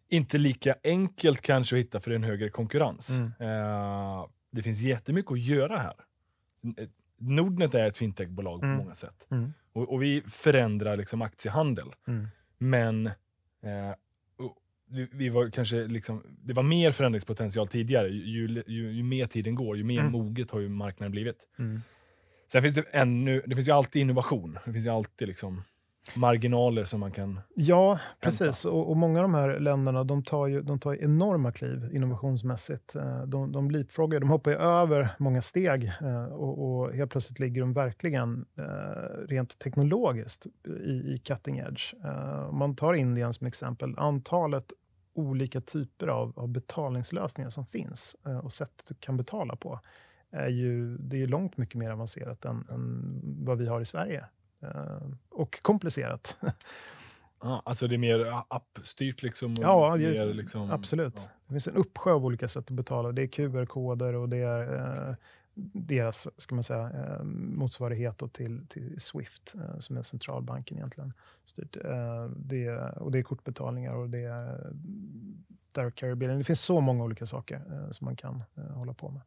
[0.09, 3.09] inte lika enkelt kanske att hitta för en högre konkurrens.
[3.09, 3.31] Mm.
[3.39, 5.93] Eh, det finns jättemycket att göra här.
[6.63, 6.75] N-
[7.17, 8.77] Nordnet är ett fintechbolag Mm.
[8.77, 9.27] på många sätt.
[9.31, 11.87] mm, Och, och vi förändrar liksom aktiehandel.
[12.07, 12.27] mm.
[12.57, 13.13] Men eh,
[15.11, 18.07] vi, var kanske liksom, det var mer förändringspotential tidigare.
[18.09, 20.11] Ju, ju, ju, ju mer tiden går, ju mer Mm.
[20.11, 21.37] moget har ju marknaden blivit.
[21.59, 21.81] Mm.
[22.51, 24.59] Sen finns det ännu, det finns ju alltid innovation.
[24.65, 25.61] Det finns ju alltid liksom
[26.15, 27.39] marginaler som man kan...
[27.55, 28.65] Ja, precis.
[28.65, 31.89] Och, och många av de här länderna de tar ju, de tar ju enorma kliv
[31.93, 32.95] innovationsmässigt.
[32.95, 37.39] Eh, De, de leapfroggar, de hoppar ju över många steg eh, och, och helt plötsligt
[37.39, 41.93] ligger de verkligen eh, rent teknologiskt i, i cutting edge.
[42.49, 44.73] Om man tar Indien som exempel, antalet
[45.13, 49.79] olika typer av, av betalningslösningar som finns och sätt du kan betala på
[50.31, 53.85] är ju, det är ju långt mycket mer avancerat än, än vad vi har i
[53.85, 54.25] Sverige.
[54.75, 56.35] Eh, och komplicerat.
[57.41, 59.55] Ja, alltså det är mer appstyrt liksom?
[59.59, 61.13] Ja, mer liksom, absolut.
[61.17, 61.21] ja.
[61.47, 63.11] Det finns en uppsjö av olika sätt att betala.
[63.11, 65.15] Det är QR-koder och det är eh,
[65.73, 71.13] deras ska man säga, eh, motsvarighet till, till Swift, eh, som är centralbanken egentligen.
[71.45, 71.75] Styrt.
[71.85, 74.73] Eh, det, är- och det är kortbetalningar och det är
[75.71, 76.15] direct carry.
[76.15, 79.21] Det finns så många olika saker eh, som man kan hålla på med.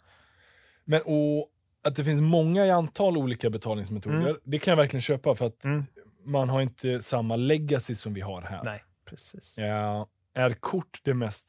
[0.85, 1.49] Men och
[1.89, 4.37] att det finns många i antal olika betalningsmetoder, Mm.
[4.45, 5.85] det kan jag verkligen köpa för att Mm.
[6.25, 8.65] man har inte samma legacy som vi har här.
[8.65, 9.55] Nej, precis.
[9.59, 11.47] Ja, är kort det mest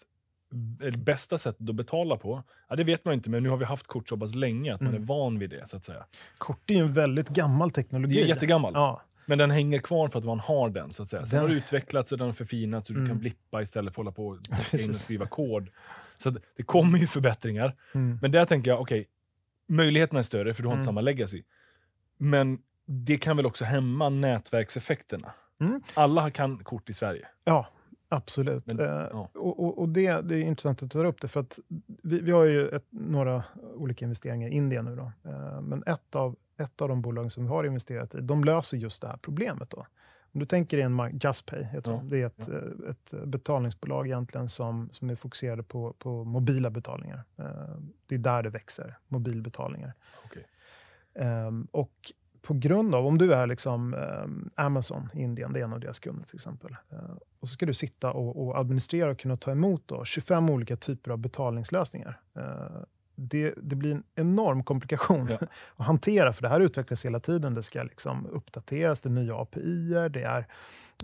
[0.82, 3.66] eller bästa sättet att betala på, ja, det vet man inte, men nu har vi
[3.66, 5.02] haft kort så pass länge att man Mm.
[5.04, 5.68] är van vid det.
[5.70, 6.06] så att säga.
[6.38, 8.16] Kort är ju en väldigt gammal teknologi.
[8.16, 10.92] Det är jättegammal, Ja, men den hänger kvar för att man har den.
[10.92, 11.26] så att säga.
[11.26, 13.10] Sen Den- har det utvecklats och den har förfinats så du Mm.
[13.12, 14.38] kan blippa istället för att hålla på och
[14.96, 15.70] skriva kod.
[16.18, 17.76] Så det kommer ju förbättringar.
[17.94, 18.20] mm.
[18.22, 19.08] Men där tänker jag, okej,
[19.70, 20.86] möjligheterna är större för du har inte Mm.
[20.86, 21.44] samma legacy.
[22.18, 25.32] Men det kan väl också hämma nätverkseffekterna.
[25.60, 25.82] Mm.
[25.94, 27.28] Alla kan kort i Sverige.
[27.44, 27.68] ja
[28.10, 28.66] absolut.
[28.66, 29.30] Men, Eh, ja.
[29.34, 31.60] Och, och, och det, det är intressant att du tar upp det, för att
[32.04, 33.44] vi, vi har ju ett, några
[33.76, 34.96] olika investeringar i Indien nu.
[34.96, 35.12] Då.
[35.30, 38.78] Eh, Men ett av, ett av de bolagen som vi har investerat i, de löser
[38.78, 39.70] just det här problemet.
[39.70, 39.86] Då.
[40.32, 42.10] Om du tänker dig en Justpay, heter Ja, de.
[42.10, 47.24] det är ett, eh, ett betalningsbolag egentligen som, som är fokuserade på, på mobila betalningar.
[47.38, 47.46] Eh,
[48.08, 49.94] Det är där det växer, mobilbetalningar.
[50.26, 50.46] Okej.
[51.14, 52.12] Ehm, och
[52.42, 53.96] på grund av, om du är liksom
[54.56, 56.98] Amazon i Indien, det är en av deras kunder till exempel, eh,
[57.40, 60.76] och så ska du sitta och, och administrera och kunna ta emot då 25 olika
[60.78, 62.20] typer av betalningslösningar.
[63.22, 65.38] Det, det blir en enorm komplikation Ja.
[65.78, 67.54] att hantera, för det här utvecklas hela tiden.
[67.54, 70.48] Det ska liksom uppdateras, det är nya API, det är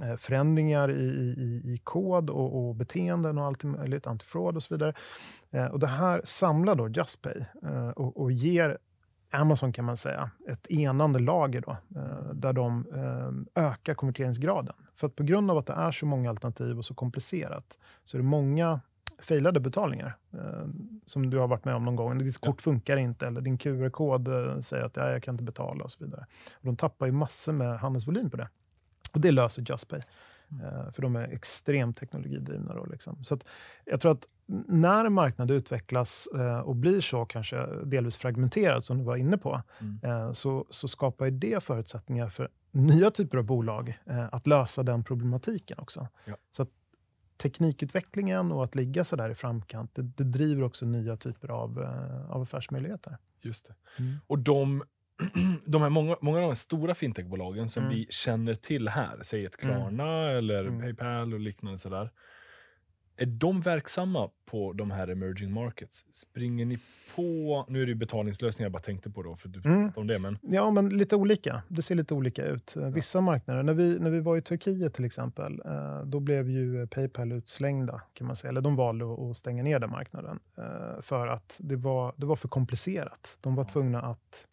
[0.04, 4.74] eh, förändringar i, i, i- kod och, och beteenden och allt möjligt, antifraud och så
[4.74, 4.94] vidare.
[5.52, 8.78] Eh, och det här samlar då JustPay eh, och, och ger
[9.32, 11.78] Amazon kan man säga, ett enande lager då,
[12.34, 12.86] där de
[13.56, 14.76] ökar konverteringsgraden.
[14.96, 18.18] För att på grund av att det är så många alternativ och så komplicerat så
[18.18, 18.80] är det många
[19.20, 20.68] failade betalningar eh,
[21.06, 22.18] som du har varit med om någon gång.
[22.18, 22.48] Ditt Ja.
[22.52, 25.92] kort funkar inte eller din QR-kod eh, säger att ja, jag kan inte betala och
[25.92, 26.26] så vidare.
[26.56, 28.50] Och de tappar ju massor med handelsvolym på det.
[29.14, 30.02] Och det löser JustPay.
[30.64, 32.74] Eh, för de är extremt teknologidrivna.
[32.74, 33.24] Då, liksom.
[33.24, 33.38] Så
[33.86, 34.28] jag tror att
[34.68, 39.38] när en marknad utvecklas eh, och blir så kanske delvis fragmenterad, som du var inne
[39.38, 40.34] på, Mm.
[40.36, 44.00] så, så skapar det förutsättningar för nya typer av bolag
[44.32, 46.08] att lösa den problematiken också.
[46.26, 46.36] Ja.
[46.52, 46.70] Så att
[47.38, 51.82] teknikutvecklingen och att ligga så där i framkant, det, det driver också nya typer av,
[51.82, 53.18] eh, av affärsmöjligheter.
[53.42, 53.76] Just det.
[54.04, 54.18] Mm.
[54.28, 54.84] Och de,
[55.66, 57.96] de här många, många av de här stora fintechbolagen som Mm.
[57.96, 59.76] vi känner till här, säg ett Mm.
[59.76, 60.82] Klarna eller Mm.
[60.82, 62.12] Paypal och liknande sådär.
[63.18, 66.06] Är de verksamma på de här emerging markets?
[66.12, 66.78] Springer ni
[67.16, 69.92] på, nu är det ju betalningslösningar jag bara tänkte på då, för du Mm.
[69.96, 71.62] om det, men Ja, men lite olika.
[71.68, 72.76] Det ser lite olika ut.
[72.78, 76.50] Eh, Vissa marknader, när vi, när vi var i Turkiet till exempel, eh, då blev
[76.50, 78.50] ju Paypal utslängda, kan man säga.
[78.50, 82.36] Eller de valde att- stänga ner den marknaden eh, för att det var, det var
[82.36, 83.38] för komplicerat.
[83.42, 84.48] De var tvungna att,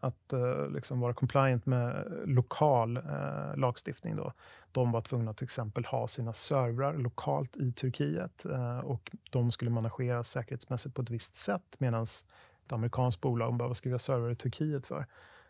[0.00, 4.16] att eh, liksom vara compliant med lokal eh, lagstiftning.
[4.16, 4.32] Då.
[4.72, 9.50] De var tvungna att till exempel ha sina servrar lokalt i Turkiet eh, och de
[9.50, 13.94] skulle manageras säkerhetsmässigt på ett visst sätt medan ett amerikanskt bolag bara, vad ska vi
[13.94, 15.06] ha servrar i Turkiet för?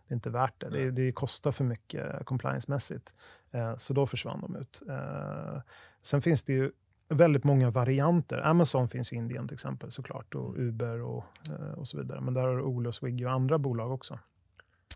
[0.09, 0.71] Det är inte värt det.
[0.71, 3.15] Det, det kostar för mycket compliance-mässigt.
[3.51, 4.83] Eh, så då försvann de ut.
[4.89, 5.61] Eh,
[6.03, 6.73] sen finns det ju
[7.09, 8.47] väldigt många varianter.
[8.47, 12.21] Amazon finns i Indien till exempel såklart och Uber och, eh, och så vidare.
[12.21, 14.19] Men där har du Ola, Swiggy och andra bolag också.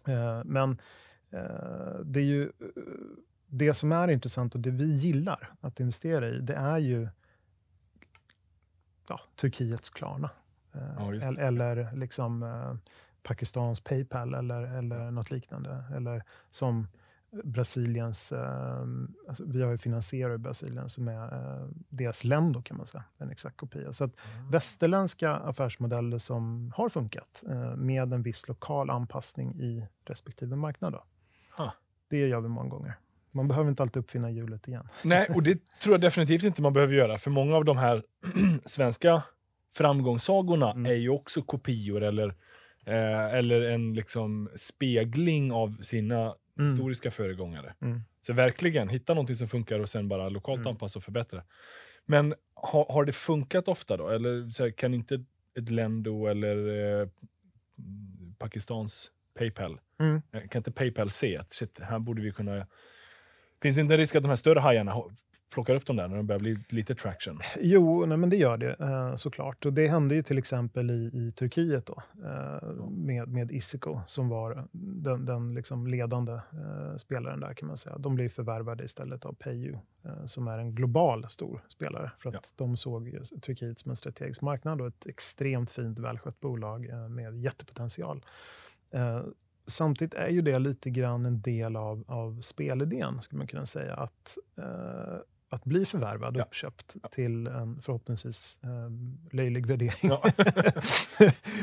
[0.09, 0.71] Eh, men
[1.31, 2.53] eh, det är ju
[3.47, 7.09] det som är intressant och det vi gillar att investera i, det är ju
[9.09, 10.31] ja, Turkiets Klarna.
[10.73, 12.45] Ja, eller, eller liksom
[13.23, 15.85] Pakistans Paypal eller, eller något liknande.
[15.97, 16.87] Eller som
[17.44, 18.85] Brasiliens, eh,
[19.29, 23.05] alltså vi har ju finansierare i Brasilien som är eh, deras Lendo kan man säga,
[23.18, 23.92] en exakt kopia.
[23.92, 24.16] Så att
[24.51, 30.92] västerländska affärsmodeller som har funkat eh, med en viss lokal anpassning i respektive marknad.
[30.92, 31.05] Då.
[31.57, 31.70] Ah.
[32.11, 32.94] Det gör vi många gånger.
[33.33, 34.88] Man behöver inte alltid uppfinna hjulet igen.
[35.03, 38.03] Nej, och det tror jag definitivt inte man behöver göra, för många av de här
[38.64, 39.22] svenska
[39.75, 40.87] framgångssagorna Mm.
[40.87, 42.29] är ju också kopior eller,
[42.85, 46.71] eh, eller en liksom spegling av sina Mm.
[46.73, 47.75] historiska föregångare.
[47.81, 48.01] Mm.
[48.21, 50.69] Så verkligen, hitta någonting som funkar och sen bara lokalt Mm.
[50.71, 51.42] anpassa och förbättra.
[52.07, 54.09] Men har, har det funkat ofta då?
[54.09, 55.25] Eller här, kan inte
[55.59, 56.57] ett Lendo eller
[57.01, 57.09] eh,
[58.38, 60.23] Pakistans Paypal, Mm.
[60.33, 62.66] eh, kan inte Paypal se att shit, här borde vi kunna...
[63.62, 65.03] Finns det inte en risk att de här större hajarna
[65.50, 67.40] plockar upp dem där när de börjar bli lite traction?
[67.61, 69.66] Jo, nej, men det gör det eh, såklart.
[69.66, 74.28] Och det hände ju till exempel i, i Turkiet då, eh, med, med Isiko som
[74.28, 77.98] var den, den liksom ledande eh, spelaren där kan man säga.
[77.98, 82.35] De blev förvärvade istället av PayU eh, som är en global stor spelare för att
[82.35, 82.40] Ja.
[82.56, 88.24] de såg Turkiet som en strategisk marknad och ett extremt fint välskött bolag med jättepotential.
[89.68, 93.94] Samtidigt är ju det lite grann en del av, av spelidén, skulle man kunna säga.
[93.94, 95.16] Att, eh,
[95.48, 96.44] att bli förvärvad och Ja.
[96.44, 98.68] uppköpt till en förhoppningsvis eh,
[99.37, 99.92] löjlig värdering.
[100.02, 100.22] Ja.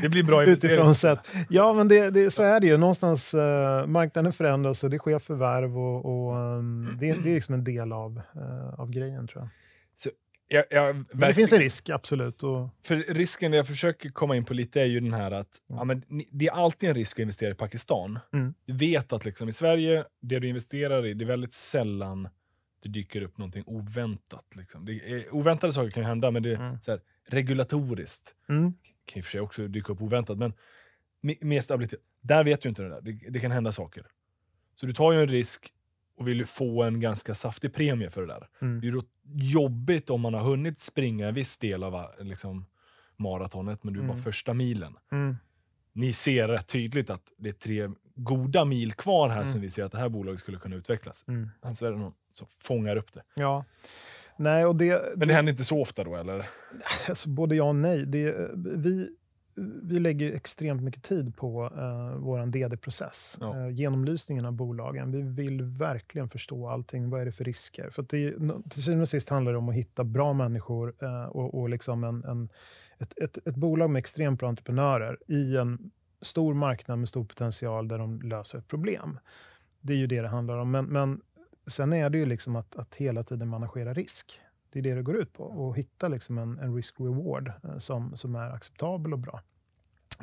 [0.01, 1.19] det blir bra Utifrån sett.
[1.49, 2.77] Ja, men det, det, så är det ju.
[2.77, 7.53] Någonstans, eh, marknaden förändras och det sker förvärv och, och ehm, det, det är liksom
[7.53, 9.49] en del av, eh, av grejen tror jag.
[10.47, 12.43] Jag, jag, Men det finns en risk, absolut.
[12.43, 15.77] Och, För risken jag försöker komma in på lite är ju den här att Mm.
[15.77, 18.19] ja, men, det är alltid en risk att investera i Pakistan.
[18.33, 18.53] Mm.
[18.65, 22.27] Du vet att liksom, i Sverige, det du investerar i, det är väldigt sällan
[22.83, 24.55] det dyker upp någonting oväntat.
[24.55, 24.85] Liksom.
[24.85, 26.81] Det är, oväntade saker kan hända, men det är Mm.
[26.81, 28.35] så här, regulatoriskt.
[28.49, 28.73] mm,
[29.05, 30.53] kan i och för sig också dyka upp oväntat, men
[31.23, 31.99] me- mer stabilitet.
[32.21, 33.01] Där vet du inte det där.
[33.01, 34.05] Det, det kan hända saker.
[34.75, 35.73] Så du tar ju en risk
[36.17, 38.47] och vill ju få en ganska saftig premie för det där.
[38.61, 42.65] mm, Det är då jobbigt om man har hunnit springa en viss del av liksom,
[43.17, 44.23] maratonet, men du är bara Mm.
[44.23, 44.95] första milen.
[45.11, 45.35] mm,
[45.95, 49.47] Ni ser rätt tydligt att det är tre goda mil kvar här Mm.
[49.47, 51.26] som vi ser att det här bolaget skulle kunna utvecklas.
[51.28, 51.49] mm.
[51.62, 53.21] Men så är det någon som fångar upp det.
[53.36, 53.65] Ja.
[54.38, 56.49] Nej, och det, Men det händer inte så ofta då, eller?
[57.10, 58.06] Alltså, både ja och nej.
[58.06, 59.10] Det, vi,
[59.84, 63.38] vi lägger extremt mycket tid på uh, vår DD-process.
[63.41, 63.60] Ja.
[63.60, 65.12] Eh, genomlysningen av bolagen.
[65.12, 67.10] Vi vill verkligen förstå allting.
[67.10, 67.89] Vad är det för risker?
[67.89, 68.34] För det,
[68.69, 72.04] till syvende och sist handlar det om att hitta bra människor eh, och, och liksom
[72.04, 72.49] en, en,
[72.97, 75.91] ett, ett, ett bolag med extremt bra entreprenörer i en
[76.23, 79.19] stor marknad med stor potential där de löser ett problem.
[79.81, 80.71] Det är ju det det handlar om.
[80.71, 81.21] Men, men
[81.67, 84.39] sen är det ju liksom att, att hela tiden managera risk.
[84.69, 85.43] Det är det det går ut på.
[85.43, 89.41] Och hitta liksom en, en risk-reward eh, som, som är acceptabel och bra.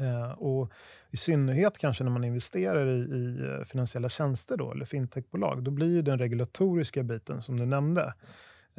[0.00, 0.72] Eh, och
[1.10, 5.70] I synnerhet kanske när man investerar i, i eh, finansiella tjänster då, eller fintechbolag, då
[5.70, 8.14] blir ju den regulatoriska biten som du nämnde,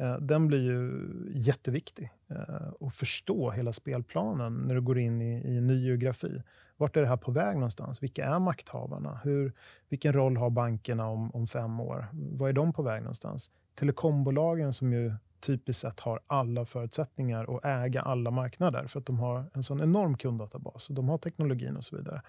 [0.02, 2.10] Eh, den blir ju jätteviktig.
[2.28, 6.42] Eh, att förstå hela spelplanen när du går in i, i en ny geografi.
[6.76, 8.02] Vart är det här på väg någonstans?
[8.02, 9.20] Vilka är makthavarna?
[9.24, 9.52] Hur,
[9.88, 12.06] vilken roll har bankerna om, om fem år?
[12.12, 13.50] Vad är de på väg någonstans?
[13.74, 19.18] Telekombolagen som ju typiskt sett har alla förutsättningar att äga alla marknader för att de
[19.18, 22.22] har en sån enorm kunddatabas och de har teknologin och så vidare.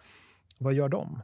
[0.58, 1.22] Vad gör de?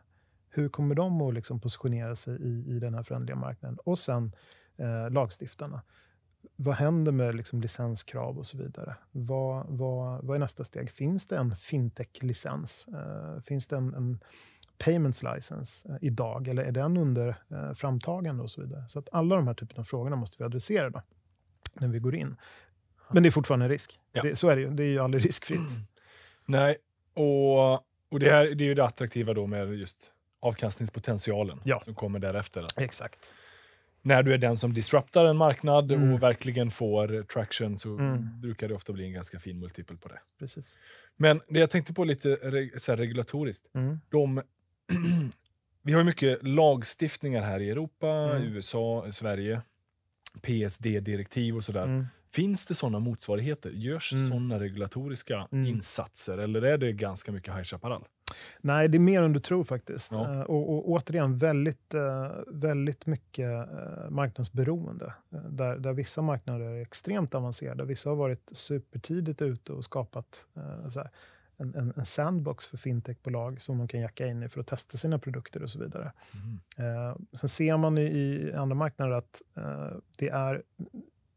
[0.50, 3.78] Hur kommer de att liksom positionera sig i, i den här förändliga marknaden?
[3.84, 4.32] Och sen
[4.78, 5.82] eh, lagstiftarna.
[6.56, 8.96] Vad händer med liksom licenskrav och så vidare?
[9.12, 10.92] Vad, vad, vad är nästa steg?
[10.92, 12.88] Finns det en fintech-licens?
[12.88, 14.20] Eh, finns det en, en
[14.78, 18.88] payments license eh, idag eller är den under eh, framtagande och så vidare?
[18.88, 21.02] Så att alla de här typerna av frågorna måste vi adressera då,
[21.74, 22.36] när vi går in.
[23.12, 24.00] Men det är fortfarande en risk.
[24.12, 24.22] Ja.
[24.22, 24.70] Det, så är det ju.
[24.70, 25.70] Det är ju aldrig riskfritt.
[26.46, 26.78] Nej,
[27.14, 27.74] och,
[28.10, 31.82] och det, här, det är ju det attraktiva då med just avkastningspotentialen Ja.
[31.86, 32.66] som kommer därefter.
[32.78, 33.20] Exakt.
[34.02, 36.14] När du är den som disruptar en marknad Mm.
[36.14, 38.42] och verkligen får traction så Mm.
[38.42, 40.20] brukar det ofta bli en ganska fin multipel på det.
[40.40, 40.78] Precis.
[41.18, 43.66] Men det jag tänkte på lite re, så här regulatoriskt.
[43.76, 44.00] Mm.
[44.10, 44.42] De,
[45.84, 48.44] vi har mycket lagstiftningar här i Europa, Mm.
[48.54, 49.62] USA, Sverige.
[50.42, 51.84] PSD-direktiv och sådär.
[51.84, 52.06] Mm.
[52.32, 53.70] Finns det sådana motsvarigheter?
[53.72, 54.30] Görs Mm.
[54.30, 55.66] sådana regulatoriska Mm.
[55.66, 58.04] insatser eller är det ganska mycket High Chaparral?
[58.62, 60.12] Nej, det är mer än du tror faktiskt.
[60.12, 60.34] Ja.
[60.34, 65.14] Eh, och, och återigen, väldigt, eh, väldigt mycket eh, marknadsberoende.
[65.30, 67.86] Där, där vissa marknader är extremt avancerade.
[67.86, 70.46] Vissa har varit supertidigt ute och skapat
[71.58, 74.98] en, en, en sandbox för fintechbolag som de kan jacka in i för att testa
[74.98, 76.12] sina produkter och så vidare.
[76.78, 77.28] Mm.
[77.34, 79.42] Sen ser man i, i andra marknader att
[80.18, 80.64] det är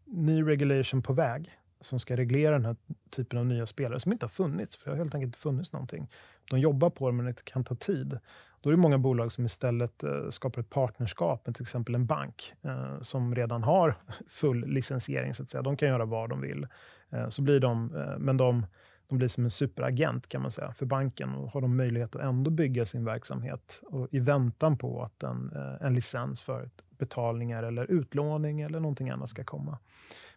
[0.05, 2.76] ny regulation på väg som ska reglera den här
[3.11, 5.72] typen av nya spelare som inte har funnits, för det har helt enkelt inte funnits
[5.72, 6.09] någonting.
[6.53, 8.19] De jobbar på det, men det kan ta tid.
[8.61, 12.07] Då är det många bolag som istället eh, skapar ett partnerskap med till exempel en
[12.07, 13.95] bank eh, som redan har
[14.29, 15.62] full licensiering, så att säga.
[15.62, 16.67] De kan göra vad de vill.
[17.11, 17.87] Eh, så blir de,
[18.19, 18.67] men de,
[19.09, 22.23] de blir som en superagent kan man säga för banken och har de möjlighet att
[22.23, 27.91] ändå bygga sin verksamhet och i väntan på att en, en licens för betalningar eller
[27.91, 29.79] utlåning eller någonting annat ska komma.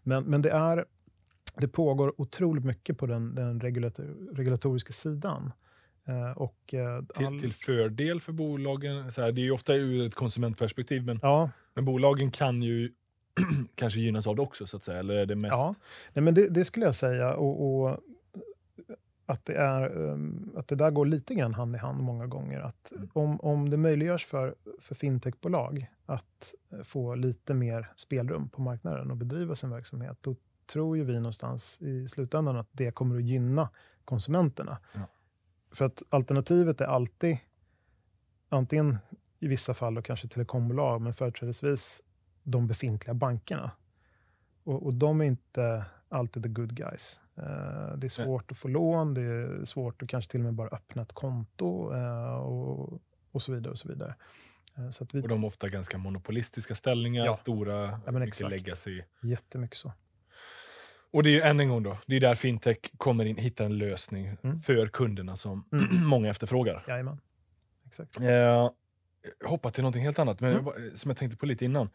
[0.04, 0.86] Men, men det, är,
[1.58, 5.52] det pågår otroligt mycket på den, den regulator, regulatoriska sidan.
[6.08, 9.12] Eh, och, eh, Till, all- till fördel för bolagen.
[9.12, 12.92] Så här, det är ju ofta ur ett konsumentperspektiv, men, ja, men bolagen kan ju
[13.76, 15.00] kanske gynnas av det också, så att säga.
[15.00, 15.54] Eller är det mest...
[15.54, 15.76] Ja,
[16.14, 17.34] nej, men det, det skulle jag säga.
[17.36, 18.00] Och, och
[19.26, 22.60] att, det är, um, att det där går lite grann hand i hand många gånger.
[22.60, 23.10] Att Mm.
[23.14, 29.18] om, om det möjliggörs för, för fintechbolag att få lite mer spelrum på marknaden och
[29.18, 30.36] bedriva sin verksamhet, då
[30.74, 33.70] tror ju vi någonstans i slutändan att det kommer att gynna
[34.06, 34.78] konsumenterna.
[34.94, 35.00] Ja.
[35.76, 37.38] För att alternativet är alltid,
[38.50, 38.98] antingen
[39.40, 42.02] i vissa fall och kanske telekombolag, men företrädesvis
[42.44, 43.72] de befintliga bankerna.
[44.64, 47.20] Och, och de är inte alltid the good guys.
[47.38, 50.54] Eh, det är svårt att få lån, det är svårt att kanske till och med
[50.54, 53.72] bara öppna ett konto eh, och, och så vidare.
[53.72, 54.16] och Så vidare.
[54.78, 57.34] Eh, så vi, Och de har ofta ganska monopolistiska ställningar, Ja.
[57.34, 59.02] stora, men mycket legacy.
[59.22, 59.94] jättemycket så.
[61.12, 63.66] Och det är ju än en gång då, det är där fintech kommer in, hittar
[63.66, 64.60] en lösning Mm.
[64.60, 65.86] för kunderna som Mm.
[66.08, 66.84] många efterfrågar.
[66.88, 67.20] Jajamän.
[67.88, 68.20] Exakt.
[68.22, 68.70] Eh,
[69.46, 70.66] hoppa till någonting helt annat, men Mm.
[70.66, 71.90] jag bara- som jag tänkte på lite innan.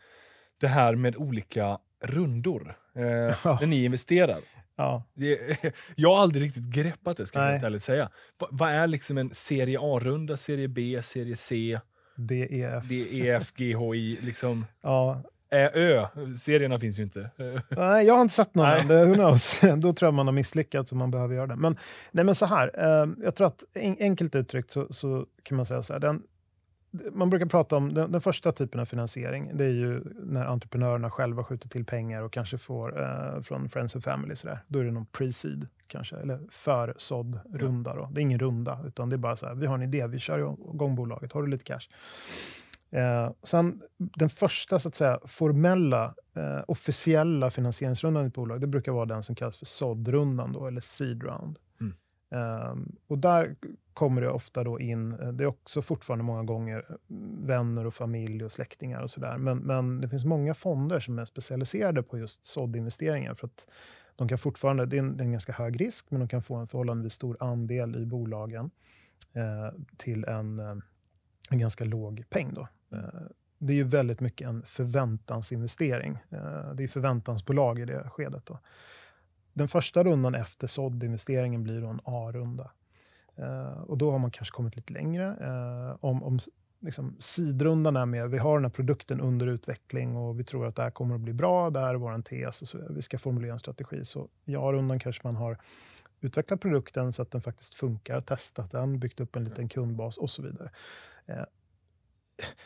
[0.60, 3.02] Det här med olika rundor eh,
[3.60, 4.38] när ni investerar.
[4.76, 5.04] Ja.
[5.14, 5.58] Det,
[5.96, 7.52] jag har aldrig riktigt greppat det, ska jag Nej.
[7.52, 8.10] helt ärligt säga.
[8.38, 11.80] Va- Vad är liksom en serie A-runda, serie B, serie C,
[12.16, 12.84] DEF.
[12.88, 15.22] D, E, F, G, H, I, liksom Ja.
[15.50, 16.06] Ä, Ö?
[16.36, 17.20] Serierna finns ju inte.
[17.20, 18.80] Eh, Nej, jag har inte sett någon Nej.
[18.80, 19.08] än.
[19.08, 19.60] Who knows?
[19.76, 21.56] Då tror jag man har misslyckats om man behöver göra det.
[21.56, 21.76] Men,
[22.10, 25.66] nej, men så här, eh, jag tror att en, enkelt uttryckt så, så kan man
[25.66, 26.00] säga så här.
[26.00, 26.22] Den,
[27.12, 29.50] man brukar prata om den, den första typen av finansiering.
[29.54, 33.94] Det är ju när entreprenörerna själva skjuter till pengar och kanske får eh, från Friends
[33.94, 34.36] and Family.
[34.36, 34.58] Så där.
[34.66, 37.94] Då är det någon pre-seed kanske, eller försådd runda.
[37.94, 38.08] Då.
[38.12, 40.18] Det är ingen runda, utan det är bara så här, vi har en idé, vi
[40.18, 41.88] kör igång bolaget, har du lite cash?
[42.90, 48.66] Eh, sen den första så att säga, formella, eh, officiella finansieringsrundan i ett bolag, det
[48.66, 51.58] brukar vara den som kallas för såddrundan då, eller seed round.
[51.80, 51.94] Mm.
[52.30, 53.56] Ehm, och där
[53.94, 56.96] kommer det ofta då in, eh, det är också fortfarande många gånger eh,
[57.46, 59.38] vänner och familj och släktingar och sådär.
[59.38, 63.34] Men, men det finns många fonder som är specialiserade på just såddinvesteringar.
[63.34, 63.66] För att
[64.16, 66.42] de kan fortfarande, det är, en, det är en ganska hög risk, men de kan
[66.42, 68.70] få en förhållandevis stor andel i bolagen
[69.32, 70.76] eh, till en, eh,
[71.50, 72.54] en ganska låg peng.
[72.54, 72.68] Då.
[72.92, 73.22] Eh,
[73.58, 76.18] det är ju väldigt mycket en förväntansinvestering.
[76.30, 78.46] Eh, det är förväntansbolag i det skedet.
[78.46, 78.58] Då.
[79.52, 82.70] Den första rundan efter såddinvesteringen blir då en A-runda.
[83.36, 85.36] Eh, och då har man kanske kommit lite längre.
[86.00, 86.38] Om om
[86.80, 90.76] liksom, sidrundan är mer, vi har den här produkten under utveckling och vi tror att
[90.76, 93.18] det här kommer att bli bra, det här är vår tes och så, vi ska
[93.18, 94.04] formulera en strategi.
[94.04, 95.58] Så i A-rundan kanske man har
[96.20, 100.30] utvecklat produkten så att den faktiskt funkar, testat den, byggt upp en liten kundbas och
[100.30, 100.70] så vidare.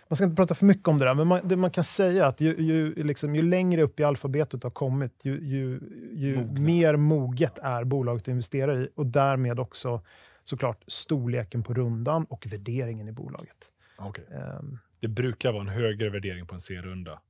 [0.08, 2.24] Man ska inte prata för mycket om det där, men man, det man kan säga
[2.24, 5.80] är att ju, ju, liksom, ju längre upp i alfabetet du har kommit, ju, ju,
[6.12, 6.60] ju Mognare.
[6.60, 10.00] mer moget är bolaget du investerar i och därmed också
[10.42, 13.56] såklart storleken på rundan och värderingen i bolaget.
[13.98, 14.24] Okej.
[14.30, 17.20] Ehm, Det brukar vara en högre värdering på en C-runda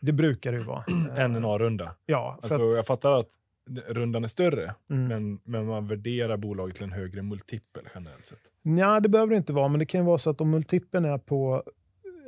[0.00, 0.84] det brukar det ju vara.
[1.16, 1.94] än en A-runda.
[2.06, 3.28] Ja, Alltså, att, jag fattar att
[3.66, 5.08] rundan är större, mm.
[5.08, 8.40] men, men man värderar bolaget till en högre multipel generellt sett.
[8.62, 11.04] Nja, det behöver det inte vara, men det kan ju vara så att om multipeln
[11.04, 11.62] är på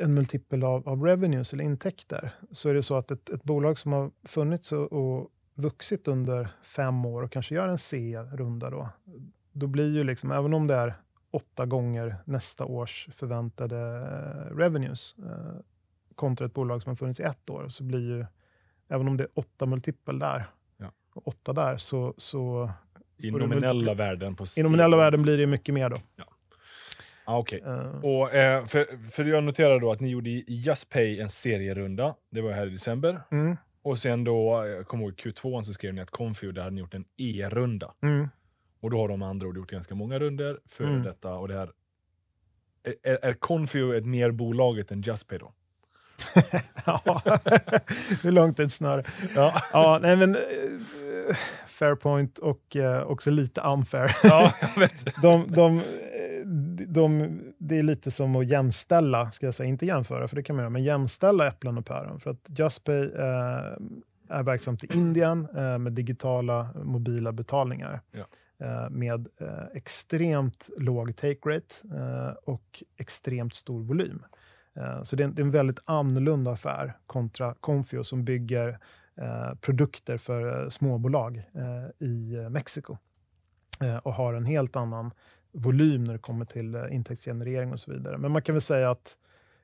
[0.01, 3.79] en multipel av, av revenues eller intäkter, så är det så att ett, ett bolag
[3.79, 8.89] som har funnits och, och vuxit under fem år och kanske gör en C-runda då,
[9.53, 10.95] då blir ju liksom, även om det är
[11.31, 13.79] åtta gånger nästa års förväntade
[14.51, 15.61] revenues eh,
[16.15, 18.27] kontra ett bolag som har funnits i ett år, så blir ju,
[18.89, 20.58] även om det är åtta multipel där, Ja.
[21.25, 22.71] Åtta där, så, så
[23.17, 25.97] I det nominella multipl- värden på i nominella värden blir det mycket mer då.
[27.25, 27.61] Ah, Okej.
[27.67, 32.15] Eh, Och, eh, för, för jag noterar då att ni gjorde i JustPay en serierunda.
[32.31, 33.21] Det var här i december.
[33.31, 36.81] mm, Och sen då, jag kommer ihåg Q2 så skrev ni att Confio, hade ni
[36.81, 37.95] gjort en E-runda.
[38.03, 38.29] mm.
[38.81, 41.03] Och då har de andra ord gjort ganska många runder för Mm.
[41.03, 41.35] detta.
[41.35, 41.71] Och det här,
[42.83, 45.53] är, är- är Confio ett mer bolaget än JustPay då?
[46.87, 47.03] ja,
[48.23, 49.05] hur långt är ett snöre?
[49.37, 50.37] Ja, Ja, nej men
[51.29, 51.37] eh,
[51.67, 54.17] fair point och eh, också lite unfair.
[54.23, 55.05] ja jag vet.
[55.23, 56.47] De, de, eh,
[56.87, 60.57] de, det är lite som att jämställa, ska jag säga, inte jämföra, för det kan
[60.57, 62.21] man göra, men jämställa äpplen och päron.
[62.21, 63.77] För att JustPay eh,
[64.29, 68.01] är verksamt i Indien eh, med digitala mobila betalningar.
[68.11, 68.25] Ja.
[68.67, 71.75] Eh, med eh, extremt låg take rate
[72.45, 74.25] och extremt stor volym.
[75.03, 78.79] Så det är, en, det är en väldigt annorlunda affär kontra Confio som bygger
[79.61, 82.97] produkter för eh, småbolag eh, i eh, Mexiko
[83.81, 85.11] eh, och har en helt annan
[85.53, 88.19] volym när det kommer till eh, intäktsgenerering och så vidare.
[88.19, 89.17] Men man kan väl säga att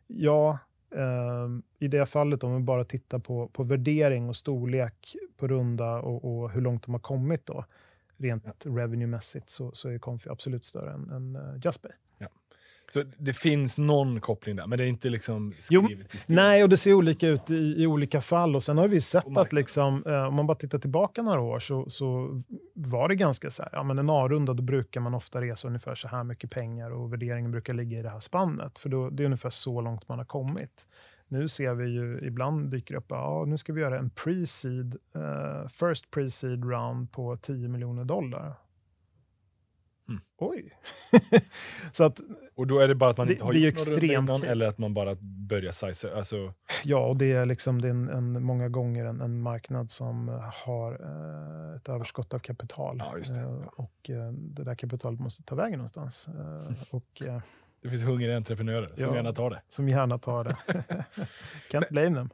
[0.07, 0.59] ja,
[0.95, 5.95] eh, i det fallet om vi bara tittar på, på värdering och storlek på runda
[5.95, 7.65] och, och hur långt de har kommit då,
[8.17, 11.93] rent revenue-mässigt, så, så är Confi absolut större än, än JustPay.
[12.93, 16.37] Så det finns någon koppling där, men det är inte liksom Jo, skrivet i sten.
[16.37, 18.57] Nej, och det ser olika ut i, i olika fall.
[18.57, 19.57] Och sen har vi sett att marknaden.
[19.57, 22.43] liksom, eh, om man bara tittar tillbaka några år så, så
[22.75, 25.95] var det ganska så här, ja men en A-runda då brukar man ofta resa ungefär
[25.95, 28.79] så här mycket pengar och värderingen brukar ligga i det här spannet.
[28.79, 30.87] För då, det är ungefär så långt man har kommit.
[31.29, 35.69] Nu ser vi ju ibland dyker upp, ja nu ska vi göra en pre-seed, eh,
[35.69, 38.55] first pre-seed round på 10 miljoner dollar.
[40.09, 40.21] Mm.
[40.39, 40.73] Oj!
[41.93, 42.21] så att
[42.55, 44.69] Och då är det bara att man Det- inte har det gjort extremt innan, eller
[44.69, 46.15] att man bara börjar size.
[46.17, 46.53] Alltså,
[46.85, 50.29] Ja, och det är, liksom, det är en, en, många gånger en, en marknad som
[50.29, 52.97] eh, har eh, ett överskott av kapital.
[52.99, 53.41] Ja, det.
[53.41, 56.29] Eh, och eh, det där kapitalet måste ta vägen någonstans.
[56.29, 57.41] Eh, och eh,
[57.83, 59.15] det finns hungriga entreprenörer som Ja.
[59.17, 59.63] gärna tar det.
[59.69, 60.57] som gärna tar det.
[61.71, 62.31] Can't blame them.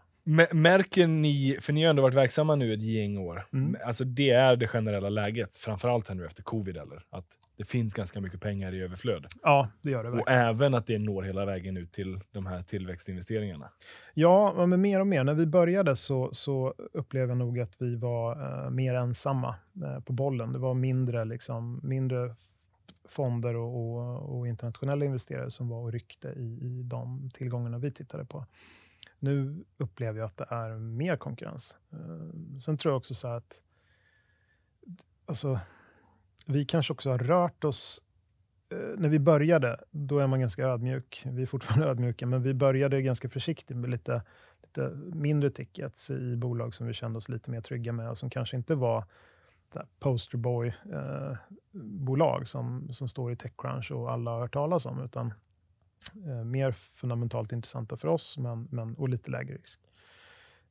[0.52, 3.76] Märker ni, för ni har ändå varit verksamma nu ett gäng år, Mm.
[3.86, 7.02] alltså det är det generella läget, framförallt här nu efter covid, eller?
[7.10, 7.26] Att
[7.60, 9.26] det finns ganska mycket pengar i överflöd.
[9.42, 10.40] Ja, det gör det Och verkligen.
[10.40, 13.70] även att det når hela vägen ut till de här tillväxtinvesteringarna.
[14.14, 15.24] Ja, men mer och mer.
[15.24, 19.54] När vi började så, så upplevde jag nog att vi var eh, mer ensamma
[19.84, 20.52] eh, på bollen.
[20.52, 22.34] Det var mindre, liksom, mindre
[23.04, 27.90] fonder och, och, och internationella investerare som var och ryckte i, i de tillgångarna vi
[27.90, 28.46] tittade på.
[29.18, 31.78] Nu upplever jag att det är mer konkurrens.
[31.92, 33.60] Eh, sen tror jag också så här att
[35.26, 35.60] alltså,
[36.46, 38.02] vi kanske också har rört oss
[38.70, 41.22] eh, när vi började, då är man ganska ödmjuk.
[41.26, 44.22] Vi är fortfarande ödmjuka, men vi började ganska försiktigt med lite,
[44.62, 48.30] lite mindre tickets i bolag som vi kände oss lite mer trygga med och som
[48.30, 49.04] kanske inte var
[50.00, 55.34] posterboy-bolag eh, som, som står i Techcrunch och alla har hört talas om, utan
[56.26, 59.80] eh, mer fundamentalt intressanta för oss, men, men, och lite lägre risk.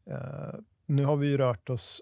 [0.05, 0.53] Eh,
[0.85, 2.01] nu har vi ju rört oss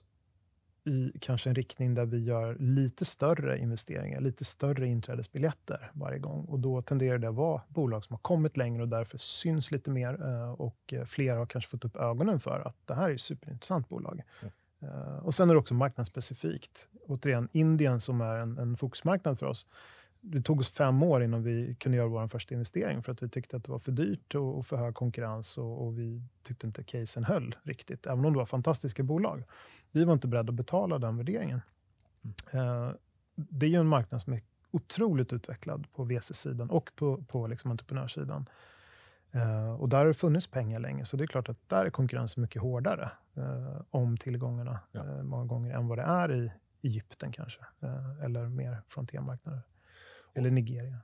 [0.87, 6.45] i kanske en riktning där vi gör lite större investeringar, lite större inträdesbiljetter varje gång.
[6.45, 9.89] Och då tenderar det att vara bolag som har kommit längre och därför syns lite
[9.89, 10.25] mer.
[10.27, 13.21] eh, Och eh, fler har kanske fått upp ögonen för att det här är ett
[13.21, 14.21] superintressant bolag.
[14.81, 16.87] Eh, Och sen är det också marknadsspecifikt.
[17.07, 19.65] Återigen, Indien som är en, en fokusmarknad för oss.
[20.21, 23.29] Det tog oss fem år innan vi kunde göra vår första investering för att vi
[23.29, 26.67] tyckte att det var för dyrt och, och för hög konkurrens och, och vi tyckte
[26.67, 29.43] inte casen höll riktigt, även om det var fantastiska bolag.
[29.91, 31.61] Vi var inte beredda att betala den värderingen.
[32.51, 32.91] Eh,
[33.35, 34.41] det är ju en marknad som är
[34.71, 38.49] otroligt utvecklad på VC-sidan och på, på liksom entreprenörssidan.
[39.31, 41.89] Eh, och där har det funnits pengar länge, så det är klart att där är
[41.89, 44.99] konkurrensen mycket hårdare eh, om tillgångarna Ja.
[44.99, 46.51] eh, många gånger än vad det är i
[46.81, 49.61] Egypten kanske, eh, eller mer frontiermarknader.
[50.33, 50.97] Eller Nigeria.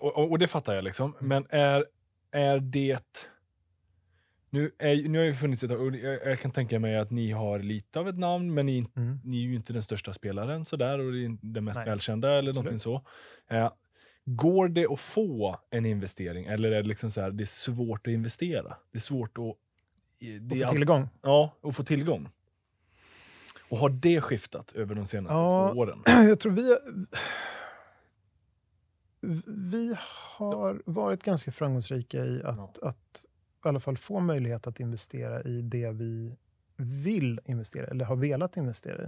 [0.00, 1.14] Och, och, och det fattar jag liksom.
[1.20, 1.86] Men är,
[2.30, 3.26] är det...
[4.50, 7.30] Nu, är, nu har det funnits ett och jag, jag kan tänka mig att ni
[7.30, 9.20] har lite av ett namn, men ni, Mm.
[9.24, 11.86] ni är ju inte den största spelaren sådär, och den mest Nej.
[11.86, 12.54] välkända eller Absolut.
[12.54, 13.02] någonting så.
[13.54, 13.72] Eh,
[14.24, 18.06] går det att få en investering, eller är det liksom så här, det är svårt
[18.06, 18.76] att investera?
[18.92, 19.54] Det är svårt att...
[20.40, 21.08] Det Och få tillgång.
[21.22, 22.28] Ja, och få tillgång.
[23.70, 25.70] Och har det skiftat över de senaste Ja.
[25.72, 26.02] två åren?
[26.28, 26.76] Jag tror vi...
[29.46, 29.96] Vi
[30.38, 33.24] har varit ganska framgångsrika i att, att
[33.64, 36.36] i alla fall få möjlighet att investera i det vi
[36.76, 39.06] vill investera eller har velat investera i.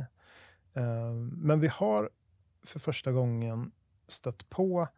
[0.75, 2.11] Eh, Men vi har
[2.63, 3.73] för första gången
[4.09, 4.89] stött på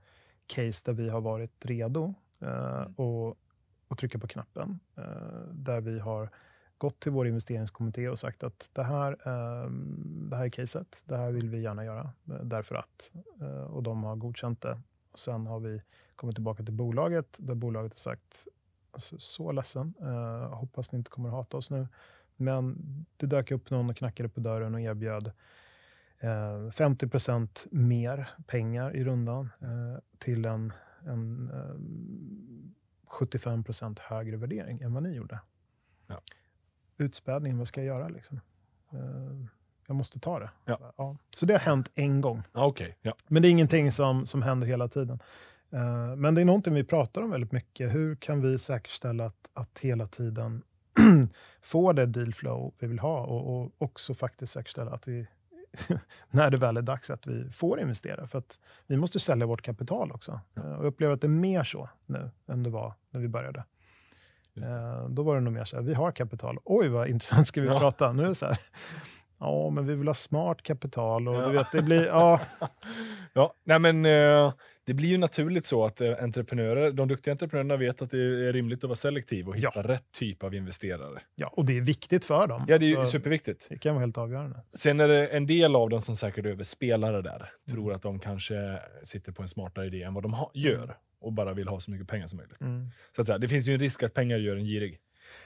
[0.46, 3.28] case där vi har varit redo eh, och,
[3.88, 4.80] och trycka på knappen.
[4.96, 6.30] eh, Där vi har
[6.78, 9.70] gått till vår investeringskommitté och sagt att det här, eh,
[10.30, 13.12] det här är caset, det här vill vi gärna göra eh, därför att.
[13.68, 14.80] Och de har godkänt det.
[15.12, 15.82] Och sen har vi
[16.16, 18.48] kommit tillbaka till bolaget där bolaget har sagt
[18.90, 21.88] alltså, så ledsen, eh, hoppas ni inte kommer att hata oss nu.
[22.36, 22.76] Men
[23.16, 25.32] det dök upp någon och knackade på dörren och erbjöd
[26.18, 26.28] eh,
[26.70, 30.72] 50% mer pengar i rundan eh, till en,
[31.06, 31.74] en eh,
[33.10, 35.40] 75% högre värdering än vad ni gjorde.
[36.06, 36.20] Ja.
[36.96, 38.40] Utspädning, vad ska jag göra liksom?
[39.90, 40.50] Jag måste ta det.
[40.64, 41.16] Ja.
[41.34, 42.42] Så det har hänt en gång.
[42.52, 43.14] Ja, Okej, ja.
[43.28, 45.20] Men det är ingenting som, som händer hela tiden.
[45.72, 47.94] Eh, men det är någonting vi pratar om väldigt mycket.
[47.94, 50.62] Hur kan vi säkerställa att, att hela tiden
[51.60, 55.26] få det dealflow vi vill ha och, och också faktiskt säkerställa att vi,
[56.30, 58.26] när det väl är dags, att vi får investera.
[58.26, 60.40] För att vi måste sälja vårt kapital också.
[60.56, 63.28] Eh, och jag upplever att det är mer så nu än det var när vi
[63.28, 63.64] började.
[64.56, 66.58] Eh, då var det nog mer så här, vi har kapital.
[66.64, 67.78] Oj, vad intressant ska vi Ja.
[67.80, 68.12] prata.
[68.12, 68.58] Nu är det så här,
[69.40, 71.46] ja, men vi vill ha smart kapital och Ja.
[71.46, 72.40] du vet, det blir, ja,
[73.32, 74.52] Ja, nej men eh,
[74.84, 78.52] det blir ju naturligt så att eh, entreprenörer, de duktiga entreprenörerna vet att det är
[78.52, 79.82] rimligt att vara selektiv och hitta Ja.
[79.82, 81.20] rätt typ av investerare.
[81.34, 82.64] ja, och det är viktigt för dem.
[82.68, 83.66] Ja, det är ju Så superviktigt.
[83.68, 84.60] det kan vara helt avgörande.
[84.78, 87.50] Sen är det en del av dem som säkert är överspelare där, Mm.
[87.70, 91.32] tror att de kanske sitter på en smartare idé än vad de ha, gör och
[91.32, 92.60] bara vill ha så mycket pengar som möjligt.
[92.60, 92.88] Mm.
[93.16, 94.98] Så att det finns ju en risk att pengar gör en girig.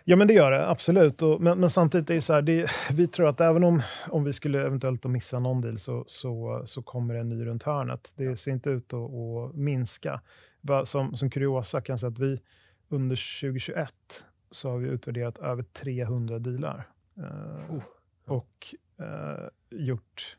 [0.07, 1.23] Ja, men det gör det absolut.
[1.23, 4.25] Och, men, men samtidigt är det så här, det, vi tror att även om, om
[4.25, 8.13] vi skulle eventuellt missa någon deal så, så, så kommer det en ny runt hörnet.
[8.17, 10.21] Det ser inte ut att, att minska.
[10.85, 12.41] Som, som kuriosa kan jag säga att vi
[12.89, 13.93] under 2021
[14.51, 16.89] så har vi utvärderat över 300 dealar.
[17.17, 17.83] Eh, Oh.
[18.27, 20.37] Och eh, gjort,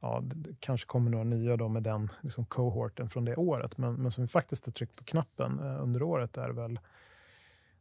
[0.00, 3.78] ja, det, det kanske kommer några nya då med den liksom, cohorten från det året,
[3.78, 6.78] men, men som vi faktiskt har tryckt på knappen eh, under året är väl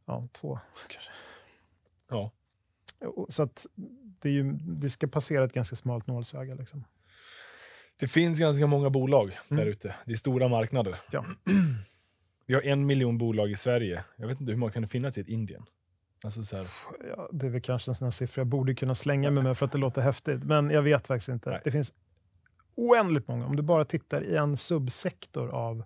[0.08, 1.12] ja, två kanske.
[2.10, 2.32] Ja.
[3.30, 3.66] Så att
[4.22, 6.55] det, är ju, det ska passera ett ganska smalt nålsöga.
[6.55, 6.84] Liksom.
[7.99, 9.64] Det finns ganska många bolag Mm.
[9.64, 9.95] där ute.
[10.05, 10.99] Det är stora marknader.
[11.12, 11.26] Ja.
[12.45, 14.03] Vi har en miljon bolag i Sverige.
[14.16, 15.66] Jag vet inte hur många kan det finnas i ett Indien?
[16.24, 16.58] Alltså
[17.10, 19.58] Ja, det är väl kanske en sån här siffra jag borde kunna slänga mig med
[19.58, 21.49] för att det låter häftigt, men jag vet faktiskt inte.
[21.49, 21.62] Nej.
[21.64, 21.93] Det finns
[22.76, 23.45] oändligt många.
[23.45, 25.84] Om du bara tittar i en subsektor av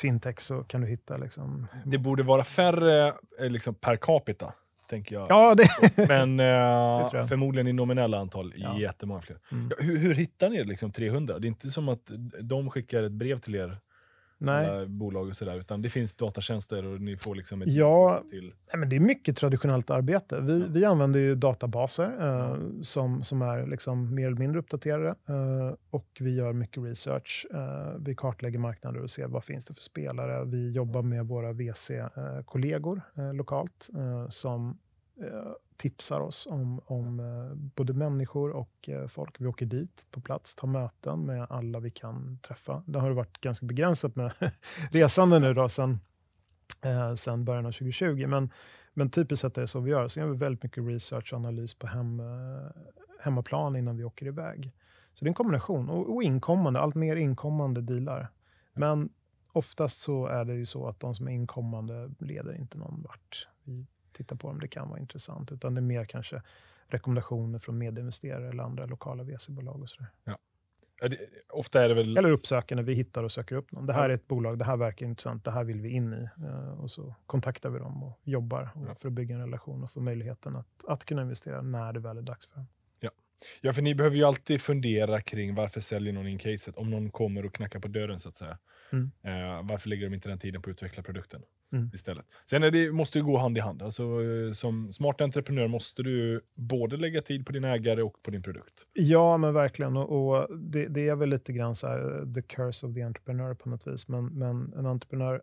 [0.00, 1.66] fintech så kan du hitta liksom...
[1.84, 4.52] det borde vara färre eh, liksom, per capita,
[4.90, 5.26] tänker jag.
[5.30, 5.68] Ja, det...
[6.08, 8.78] Men eh, förmodligen i nominella antal Ja.
[8.78, 9.38] jättemånga fler.
[9.52, 9.70] Mm.
[9.78, 11.38] Hur, hur hittar ni liksom 300?
[11.38, 13.78] Det är inte som att de skickar ett brev till er,
[14.38, 14.66] Nej.
[14.70, 18.22] alla bolag och sådär, utan det finns datatjänster och ni får liksom ett Ja.
[18.30, 18.44] till...
[18.44, 20.40] Nej, men det är mycket traditionellt arbete.
[20.40, 25.74] Vi, vi använder ju databaser eh, som, som är liksom mer eller mindre uppdaterade eh,
[25.90, 27.46] och vi gör mycket research.
[27.54, 30.44] Eh, vi kartlägger marknader och ser vad finns det för spelare.
[30.44, 34.78] Vi jobbar med våra VC-kollegor eh, lokalt eh, som
[35.20, 39.40] eh, tipsar oss om, om eh, både människor och eh, folk.
[39.40, 42.82] Vi åker dit på plats, tar möten med alla vi kan träffa.
[42.86, 44.32] Det har varit ganska begränsat med
[44.90, 46.00] resande nu då, sen,
[46.82, 48.26] eh, sen början av 2020.
[48.26, 48.50] Men,
[48.94, 50.08] men typiskt sett är det så vi gör.
[50.08, 52.70] Så gör vi väldigt mycket research och analys på hem, eh,
[53.20, 54.72] hemmaplan innan vi åker iväg.
[55.12, 55.88] Så det är en kombination.
[55.88, 58.28] Och, och inkommande, allt mer inkommande dealar.
[58.72, 59.08] Men
[59.52, 63.48] oftast så är det ju så att de som är inkommande leder inte någon vart.
[63.64, 63.86] Vi
[64.16, 66.42] tittar på om det kan vara intressant, utan det är mer kanske
[66.88, 70.08] rekommendationer från medinvesterare eller andra lokala VC-bolag och sådär.
[71.00, 72.16] Ja, det, ofta är det väl...
[72.16, 73.86] Eller uppsökande, vi hittar och söker upp någon.
[73.86, 74.10] Det här Ja.
[74.10, 76.44] är ett bolag, det här verkar intressant, det här vill vi in i.
[76.46, 78.94] Eh, och så kontaktar vi dem och jobbar och Ja.
[78.94, 82.18] för att bygga en relation och få möjligheten att, att kunna investera när det väl
[82.18, 82.66] är dags för dem.
[83.60, 86.76] Ja, för ni behöver ju alltid fundera kring varför säljer någon in caset?
[86.76, 88.58] Om någon kommer och knackar på dörren så att säga.
[88.92, 89.10] Mm.
[89.22, 91.90] Eh, varför lägger de inte den tiden på att utveckla produkten Mm.
[91.94, 92.26] istället?
[92.50, 93.82] Sen det, måste det gå hand i hand.
[93.82, 98.30] Alltså, eh, som smart entreprenör måste du både lägga tid på din ägare och på
[98.30, 98.86] din produkt.
[98.92, 99.96] Ja, men verkligen.
[99.96, 103.02] Och, och det, det är väl lite grann så här, eh, the curse of the
[103.02, 104.08] entrepreneur på något vis.
[104.08, 105.42] Men, men en entreprenör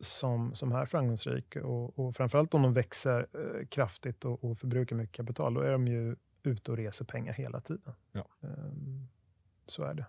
[0.00, 4.96] som, som är framgångsrik och, och framförallt om de växer eh, kraftigt och, och förbrukar
[4.96, 7.94] mycket kapital, då är de ju ute och reser pengar hela tiden.
[8.12, 8.28] Ja.
[8.42, 9.08] Ehm,
[9.66, 10.06] så är det.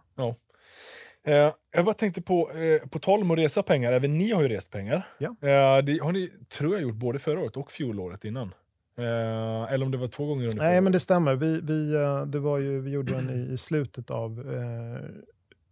[1.28, 4.42] Eh, jag bara tänkte på, eh, på tal om att resa pengar, även ni har
[4.42, 5.08] ju rest pengar.
[5.18, 5.30] Ja.
[5.30, 8.54] Eh, det har ni, tror jag, gjort både förra året och fjolåret innan.
[8.98, 11.36] Eh, eller om det var två gånger under Nej, men det stämmer.
[11.36, 11.92] Vi, vi,
[12.28, 15.10] det var ju, vi gjorde den i, i slutet av eh,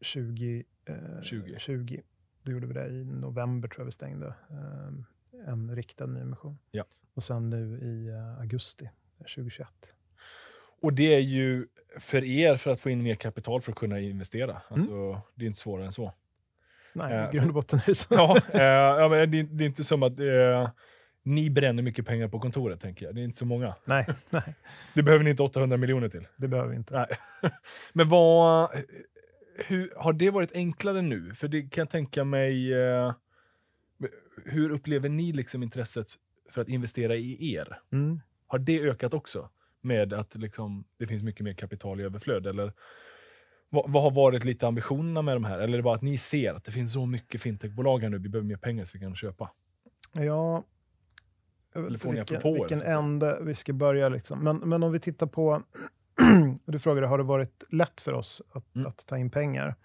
[0.01, 1.59] 20, eh, 20.
[1.59, 2.01] 20.
[2.43, 4.33] Då gjorde vi det i november, tror jag vi stängde.
[5.47, 6.57] En riktad nyemission.
[6.71, 6.83] Ja.
[7.13, 9.67] Och sen nu i augusti 2021.
[10.81, 11.67] Och det är ju
[11.99, 14.09] för er för att få in mer kapital för att kunna Mm.
[14.11, 14.61] investera.
[14.67, 16.13] Alltså, Det är inte svårare än så.
[16.93, 18.07] Nej, Eh, i grund och botten är det så.
[18.15, 20.69] Ja, eh, ja, men det, det är inte som att eh,
[21.23, 23.15] ni bränner mycket pengar på kontoret, tänker jag.
[23.15, 23.75] Det är inte så många.
[23.85, 24.55] Nej, nej,
[24.93, 26.27] Det behöver ni inte 800 miljoner till.
[26.37, 26.93] det behöver vi inte.
[27.41, 27.51] Nej.
[27.93, 28.69] Men vad...
[29.67, 31.35] Hur, har det varit enklare nu?
[31.35, 32.73] För det kan jag tänka mig...
[34.45, 36.07] Hur upplever ni liksom intresset
[36.49, 37.79] för att investera i er?
[37.91, 38.21] Mm.
[38.47, 39.49] Har det ökat också?
[39.85, 42.47] Med att liksom, det finns mycket mer kapital i överflöd?
[42.47, 42.73] Eller
[43.69, 45.59] vad, vad har varit lite ambitionerna med de här?
[45.59, 48.17] Eller är det bara att ni ser att det finns så mycket fintechbolag här nu,
[48.17, 49.51] vi behöver mer pengar så vi kan köpa?
[50.11, 50.63] Ja,
[51.75, 54.09] Eller får ni vilken, apropåer, vilken ände vi ska börja.
[54.09, 54.39] Liksom.
[54.43, 55.63] Men, men om vi tittar på...
[56.65, 58.87] du frågade, har det varit lätt för oss att, Mm.
[58.87, 59.75] att ta in pengar?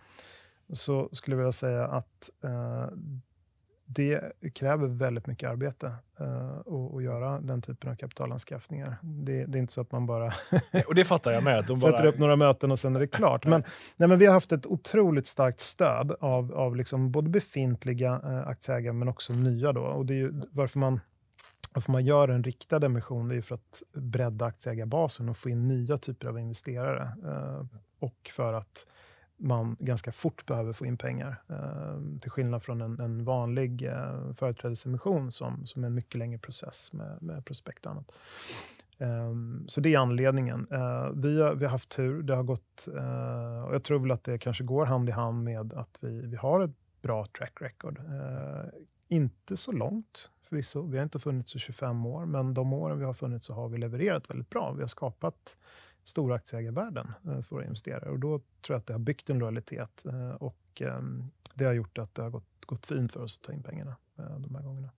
[0.73, 2.89] Så skulle jag vilja säga att eh,
[3.93, 6.59] det kräver väldigt mycket arbete eh,
[6.97, 8.97] att göra den typen av kapitalanskaffningar.
[9.03, 10.33] Det, det är inte så att man bara
[10.87, 11.59] Och det fattar jag med.
[11.59, 13.47] Att de sätter bara, upp några möten och sen är det klart.
[13.47, 13.65] Men,
[13.97, 18.49] nej, men vi har haft ett otroligt starkt stöd av, av liksom både befintliga eh,
[18.49, 19.73] aktieägare men också nya.
[19.73, 19.83] Då.
[19.83, 21.01] Och det är ju varför man,
[21.75, 25.69] varför man gör en riktad emission det är för att bredda aktieägarbasen och få in
[25.69, 27.13] nya typer av investerare.
[27.25, 27.67] Eh,
[27.99, 28.87] och för att
[29.41, 31.43] man ganska fort behöver få in pengar.
[31.49, 36.39] Eh, till skillnad från en, en vanlig eh, företrädesemission som, som är en mycket längre
[36.39, 38.13] process med, med prospekt och annat.
[38.99, 39.35] Eh,
[39.67, 40.67] så det är anledningen.
[40.71, 42.23] Eh, vi, har, vi har haft tur.
[42.23, 45.45] Det har gått, eh, och jag tror väl att det kanske går hand i hand
[45.45, 47.99] med att vi, vi har ett bra track record.
[47.99, 48.65] Eh,
[49.09, 50.83] inte så långt förvisso.
[50.83, 53.69] Vi har inte funnits i 25 år, men de åren vi har funnits så har
[53.69, 54.73] vi levererat väldigt bra.
[54.73, 55.57] Vi har skapat
[56.11, 59.39] stora aktieägarvärden uh, för våra investerare och då tror jag att det har byggt en
[59.39, 63.37] lojalitet uh, och um, det har gjort att det har gått, gått fint för oss
[63.37, 64.91] att ta in pengarna uh, de här gångerna.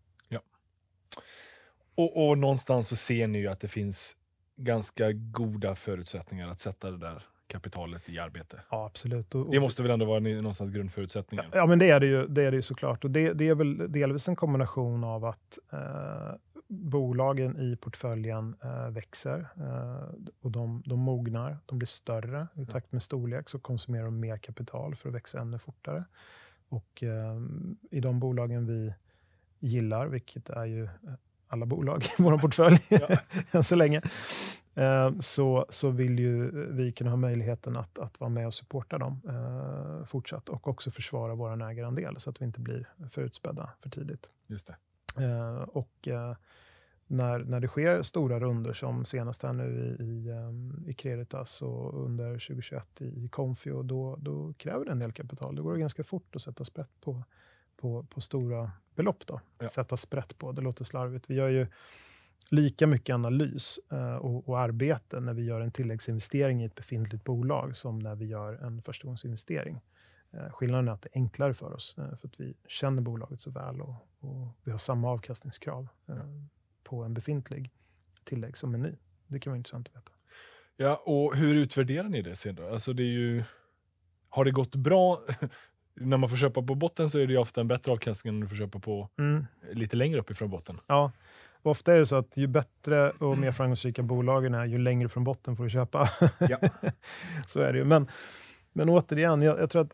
[1.94, 4.16] och, och någonstans så ser ni ju att det finns
[4.56, 8.60] ganska goda förutsättningar att sätta det där kapitalet i arbete.
[8.70, 9.34] Ja, absolut.
[9.34, 11.44] Och, Det måste väl ändå vara någonstans grundförutsättningen?
[11.52, 13.04] Ja, men det är det ju, det är det ju såklart.
[13.04, 15.78] Och det, det är väl delvis en kombination av att eh,
[16.72, 22.48] bolagen i portföljen eh, växer eh, och de, de mognar, de blir större.
[22.54, 26.04] I takt med storlek så konsumerar de mer kapital för att växa ännu fortare.
[26.68, 27.40] Och eh,
[27.90, 28.94] i de bolagen vi
[29.58, 30.88] gillar, vilket är ju
[31.52, 32.78] alla bolag i vår portfölj
[33.50, 34.02] än så länge,
[34.74, 38.98] eh, så, så vill ju vi kunna ha möjligheten att, att vara med och supporta
[38.98, 43.70] dem eh, fortsatt och också försvara vår ägarandel så att vi inte blir för utspädda
[43.80, 44.30] för tidigt.
[44.46, 44.76] Just det.
[45.16, 46.34] Eh, och eh,
[47.06, 51.62] när, när det sker stora runder som senast här nu i, i, um, i Creditas
[51.62, 55.56] och under 2021 i, i Confio, då, då kräver det en del kapital.
[55.56, 57.22] Det går ganska fort att sätta sprätt på,
[57.76, 59.26] på, på stora belopp.
[59.26, 59.40] Då.
[59.58, 59.68] Ja.
[59.68, 61.30] Sätta sprätt på, det låter slarvigt.
[61.30, 61.66] Vi gör ju
[62.48, 67.24] lika mycket analys uh, och, och, arbete när vi gör en tilläggsinvestering i ett befintligt
[67.24, 69.80] bolag som när vi gör en förstagångsinvestering.
[70.34, 73.40] Uh, skillnaden är att det är enklare för oss, uh, för att vi känner bolaget
[73.40, 75.88] så väl och, och vi har samma avkastningskrav.
[76.06, 76.14] Ja
[76.92, 77.70] på en befintlig
[78.24, 78.92] tillägg som en ny.
[79.26, 80.12] Det kan vara intressant att veta.
[80.76, 82.68] Ja, och hur utvärderar ni det sen då?
[82.68, 83.44] Alltså det är ju,
[84.28, 85.20] har det gått bra?
[85.94, 88.46] när man får köpa på botten så är det ofta en bättre avkastning än när
[88.46, 89.46] du får köpa på mm.
[89.72, 90.78] lite längre upp ifrån botten.
[90.86, 91.12] Ja,
[91.62, 95.08] och ofta är det så att ju bättre och mer framgångsrika bolagen är, ju längre
[95.08, 96.08] från botten får du köpa.
[96.40, 96.58] Ja.
[97.46, 97.84] så är det ju.
[97.84, 98.08] Men,
[98.72, 99.92] men återigen, jag, jag tror att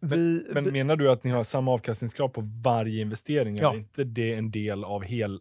[0.00, 3.56] vi, men, men menar du att ni har samma avkastningskrav på varje investering?
[3.56, 3.72] Ja.
[3.72, 5.40] Är inte det en del av hel,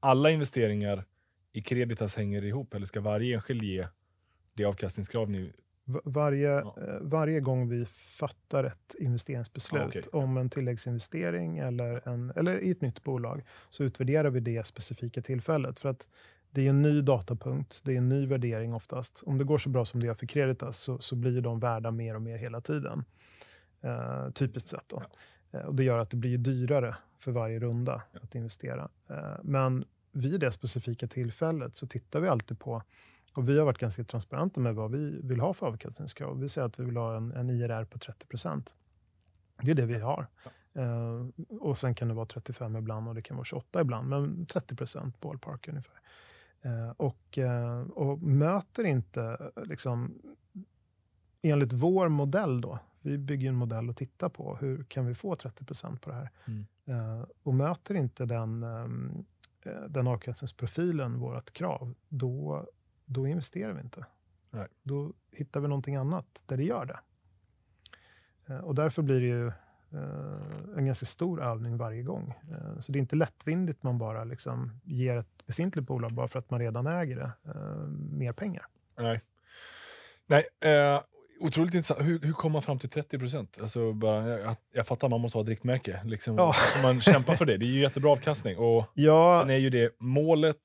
[0.00, 1.04] alla investeringar
[1.52, 3.86] i Creditas hänger ihop, eller ska varje enskild ge
[4.54, 5.52] det avkastningskrav ni...
[6.04, 6.76] Varje, ja.
[6.78, 7.84] eh, varje gång vi
[8.18, 10.02] fattar ett investeringsbeslut ah, okay.
[10.12, 15.22] om en tilläggsinvestering eller, en, eller i ett nytt bolag, så utvärderar vi det specifika
[15.22, 15.80] tillfället.
[15.80, 16.06] För att
[16.50, 19.22] det är en ny datapunkt, det är en ny värdering oftast.
[19.26, 21.90] Om det går så bra som det gör för Creditas så, så blir de värda
[21.90, 23.04] mer och mer hela tiden.
[23.84, 24.88] Uh, typiskt sett.
[24.88, 25.02] Då.
[25.50, 25.58] Ja.
[25.58, 28.20] Uh, och det gör att det blir dyrare för varje runda ja.
[28.22, 28.88] att investera.
[29.10, 32.82] Uh, men vid det specifika tillfället så tittar vi alltid på,
[33.34, 36.40] och vi har varit ganska transparenta med vad vi vill ha för avkastningskrav.
[36.40, 38.72] Vi säger att vi vill ha en, en IRR på 30%
[39.62, 40.26] Det är det vi har.
[40.44, 40.50] Ja.
[40.82, 41.28] Uh,
[41.60, 44.76] och sen kan det vara 35 ibland och det kan vara 28 ibland, men 30
[44.76, 46.00] procent ballpark ungefär.
[46.66, 50.18] Uh, och, uh, och möter inte, liksom,
[51.42, 55.34] enligt vår modell då, vi bygger en modell och tittar på hur kan vi få
[55.34, 56.30] 30% på det här.
[56.46, 57.26] Mm.
[57.42, 59.24] och möter inte den um,
[59.64, 62.66] Eh, den avkastningsprofilen vårt krav, då,
[63.04, 64.06] då investerar vi inte.
[64.50, 64.66] Nej.
[64.82, 67.00] Då hittar vi någonting annat där det gör det.
[68.46, 69.46] Eh, och därför blir det ju
[70.00, 72.34] eh, en ganska stor övning varje gång.
[72.78, 76.50] Så det är inte lättvindigt man bara liksom ger ett befintligt bolag bara för att
[76.50, 77.32] man redan äger det
[78.10, 78.66] mer pengar.
[78.96, 79.20] Nej.
[80.26, 80.44] Nej,
[81.44, 82.00] Otroligt intressant.
[82.00, 83.58] Hur, hur kom man fram till 30 procent?
[83.60, 86.00] Alltså jag, jag fattar, man måste ha ett riktmärke.
[86.04, 86.54] Liksom, ja.
[86.82, 87.56] Man kämpar för det.
[87.56, 88.56] Det är ju jättebra avkastning.
[88.58, 89.40] Och ja.
[89.42, 90.56] Sen är ju det målet.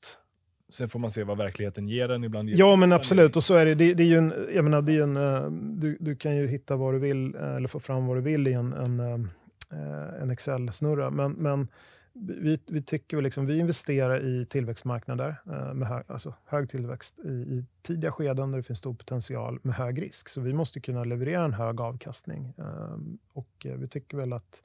[0.69, 2.23] Sen får man se vad verkligheten ger den.
[2.23, 3.35] Ibland ja, men absolut.
[3.35, 3.75] Och så är det.
[3.75, 6.47] Det, det är ju en, jag menar, det är en, eh, du, du kan ju
[6.47, 10.21] hitta vad du vill, eh, eller få fram vad du vill i en, en, eh,
[10.21, 11.09] en Excel-snurra.
[11.09, 11.67] Men, men
[12.13, 17.29] vi, vi tycker liksom, vi investerar i tillväxtmarknader eh, med hög, alltså hög tillväxt i,
[17.29, 20.29] i, tidiga skeden där det finns stor potential med hög risk.
[20.29, 22.53] Så vi måste kunna leverera en hög avkastning.
[22.57, 22.97] Eh,
[23.33, 24.63] och eh, vi tycker väl att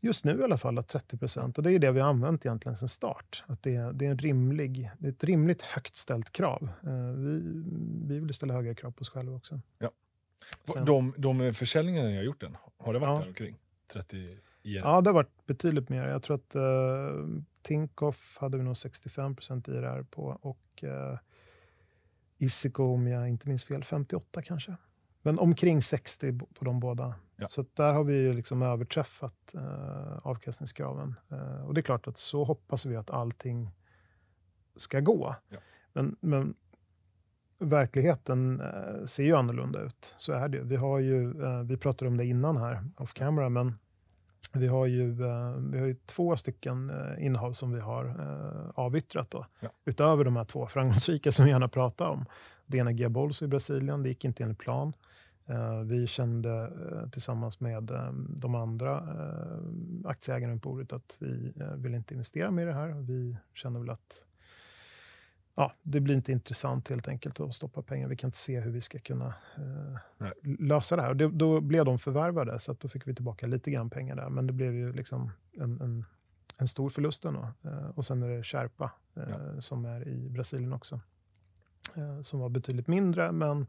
[0.00, 2.46] just nu i alla fall att 30 procent, och det är det vi har använt
[2.46, 6.32] egentligen sedan start, att det, det, är, en rimlig, det är ett rimligt högt ställt
[6.32, 6.68] krav.
[6.82, 7.40] Eh, vi,
[8.06, 9.60] vi vill ställa högre krav på oss själva också.
[9.78, 9.90] Ja.
[10.64, 13.18] Sen, de, de försäljningarna ni har gjort än, har det varit ja.
[13.18, 13.56] där omkring
[13.92, 14.38] 30?
[14.62, 14.80] IRR?
[14.84, 16.08] Ja, det har varit betydligt mer.
[16.08, 21.18] Jag tror att uh, Tinkoff hade vi nog 65% IRR på och uh,
[22.38, 24.76] Isico, om jag inte minns fel, 58 kanske.
[25.22, 27.14] Men omkring 60 på de båda.
[27.36, 27.48] Ja.
[27.48, 31.14] Så där har vi liksom överträffat uh, avkastningskraven.
[31.32, 33.70] Uh, och det är klart att så hoppas vi att allting
[34.76, 35.36] ska gå.
[35.48, 35.58] Ja.
[35.92, 36.54] Men, men
[37.58, 40.14] verkligheten uh, ser ju annorlunda ut.
[40.18, 40.60] Så är det.
[40.60, 41.34] Vi, har ju,
[41.64, 43.74] vi pratade om det innan här, off camera, men
[44.52, 48.70] vi har ju, eh, vi har ju två stycken eh, innehav som vi har eh,
[48.74, 49.68] avyttrat, då, ja.
[49.84, 52.24] utöver de här två framgångsrika som vi gärna pratar om.
[52.66, 54.92] Det ena är Geabolso i Brasilien, det gick inte enligt plan.
[55.84, 56.72] Vi kände
[57.12, 57.90] tillsammans med
[58.28, 59.08] de andra
[60.04, 62.88] aktieägarna på bordet att vi vill inte investera mer i det här.
[62.88, 64.24] Vi känner väl att
[65.54, 68.08] ja, det blir inte intressant helt enkelt att stoppa pengar.
[68.08, 71.10] Vi kan inte se hur vi ska kunna eh, lösa det här.
[71.10, 74.28] Och det, då blev de förvärvade, så då fick vi tillbaka lite grann pengar där.
[74.28, 76.04] Men det blev ju liksom en, en,
[76.58, 77.48] en stor förlust ändå.
[77.62, 79.60] Eh, och sen är det Sherpa eh, ja.
[79.60, 81.00] som är i Brasilien också.
[81.94, 83.66] Eh, som var betydligt mindre, men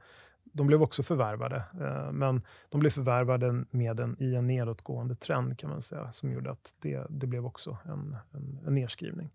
[0.54, 1.64] de blev också förvärvade.
[1.82, 6.32] Eh, men de blev förvärvade med en, i en nedåtgående trend kan man säga, som
[6.32, 9.30] gjorde att det, det blev också en, en, en nedskrivning.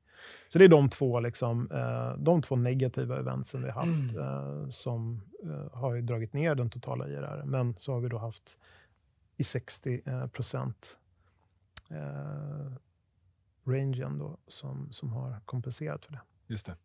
[0.49, 4.19] Så det är de två, liksom, eh, de två negativa eventsen vi har haft mm.
[4.19, 5.21] eh, som
[5.73, 7.43] har dragit ner den totala IRR.
[7.45, 8.59] Men så har vi då haft
[9.37, 10.03] i 60
[10.33, 10.99] procent
[13.66, 16.21] rangen då, som, som har kompenserat för det.
[16.47, 16.77] Just det.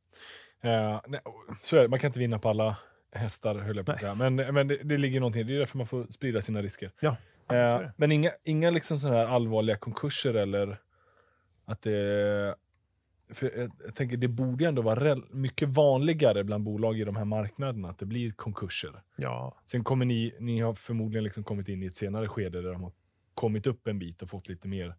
[0.69, 1.21] Eh, nej,
[1.63, 1.87] så.
[1.87, 2.77] Man kan inte vinna på alla
[3.15, 4.15] hästar, höll jag på att säga.
[4.15, 6.91] Men, men det, det ligger någonting Det är därför man får sprida sina risker.
[6.99, 7.15] Ja,
[7.49, 10.77] Eh, men inga, inga liksom sådana här allvarliga konkurser eller
[11.65, 12.55] att det...
[13.29, 17.03] För jag, jag tänker, det borde ju ändå vara rel- mycket vanligare bland bolag i
[17.03, 19.01] de här marknaderna att det blir konkurser.
[19.15, 22.71] Ja, Sen kommer ni, ni har förmodligen liksom kommit in i ett senare skede där
[22.71, 22.91] de har
[23.33, 24.95] kommit upp en bit och fått lite mer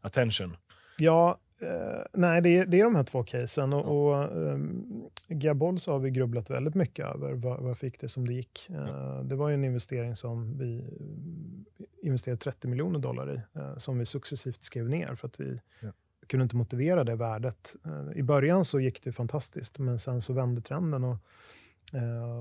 [0.00, 0.56] attention.
[0.98, 3.72] Ja, eh, nej, det är, det är de här två casen.
[3.72, 7.32] Och, och um, Gabols har vi grubblat väldigt mycket över.
[7.32, 8.70] Var, varför gick det som det gick?
[8.70, 10.84] Eh, det var ju en investering som vi
[12.02, 15.88] investerade 30 miljoner dollar i, eh, som vi successivt skrev ner för att vi Ja.
[16.26, 17.76] kunde inte motivera det värdet.
[18.14, 21.04] I början så gick det fantastiskt, men sen så vände trenden.
[21.04, 21.16] Och,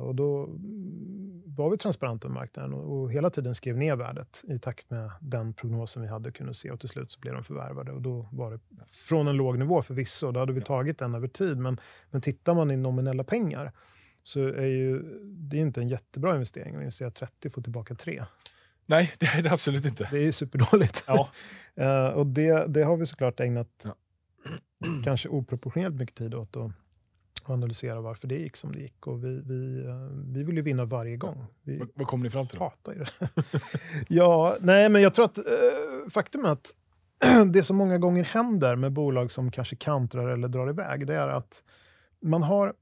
[0.04, 0.50] och då
[1.58, 5.54] var vi transparenta med marknaden och, hela tiden skrev ner värdet i takt med den
[5.54, 6.72] prognosen vi hade kunnat se.
[6.72, 7.91] Och till slut så blev de förvärvade.
[7.91, 10.32] Och då var det från en låg nivå förvisso.
[10.32, 11.58] Då hade vi tagit den över tid.
[11.58, 11.80] Men,
[12.12, 13.72] men tittar man i nominella pengar
[14.24, 17.95] så är ju, det är inte en jättebra investering att investera 30 och få tillbaka
[17.95, 18.26] 3.
[18.86, 20.08] Nej, det är det absolut inte.
[20.12, 21.04] Det är superdåligt.
[21.08, 21.30] Ja.
[21.76, 23.95] Eh, och det, det har vi såklart ägnat Ja.
[25.04, 26.72] kanske oproportionerligt mycket tid åt att
[27.50, 29.08] att analysera varför det gick som det gick.
[29.08, 29.95] Och vi, vi, eh,
[30.34, 31.45] vi vill ju vinna varje gång.
[31.64, 33.30] Vi Vad, vad kom ni fram till hatar ju det.
[34.08, 35.43] ja, nej, men jag tror att eh,
[36.10, 36.74] faktum är att
[37.54, 41.28] det som många gånger händer med bolag som kanske kantrar eller drar iväg, det är
[41.28, 41.64] att
[42.22, 42.74] man har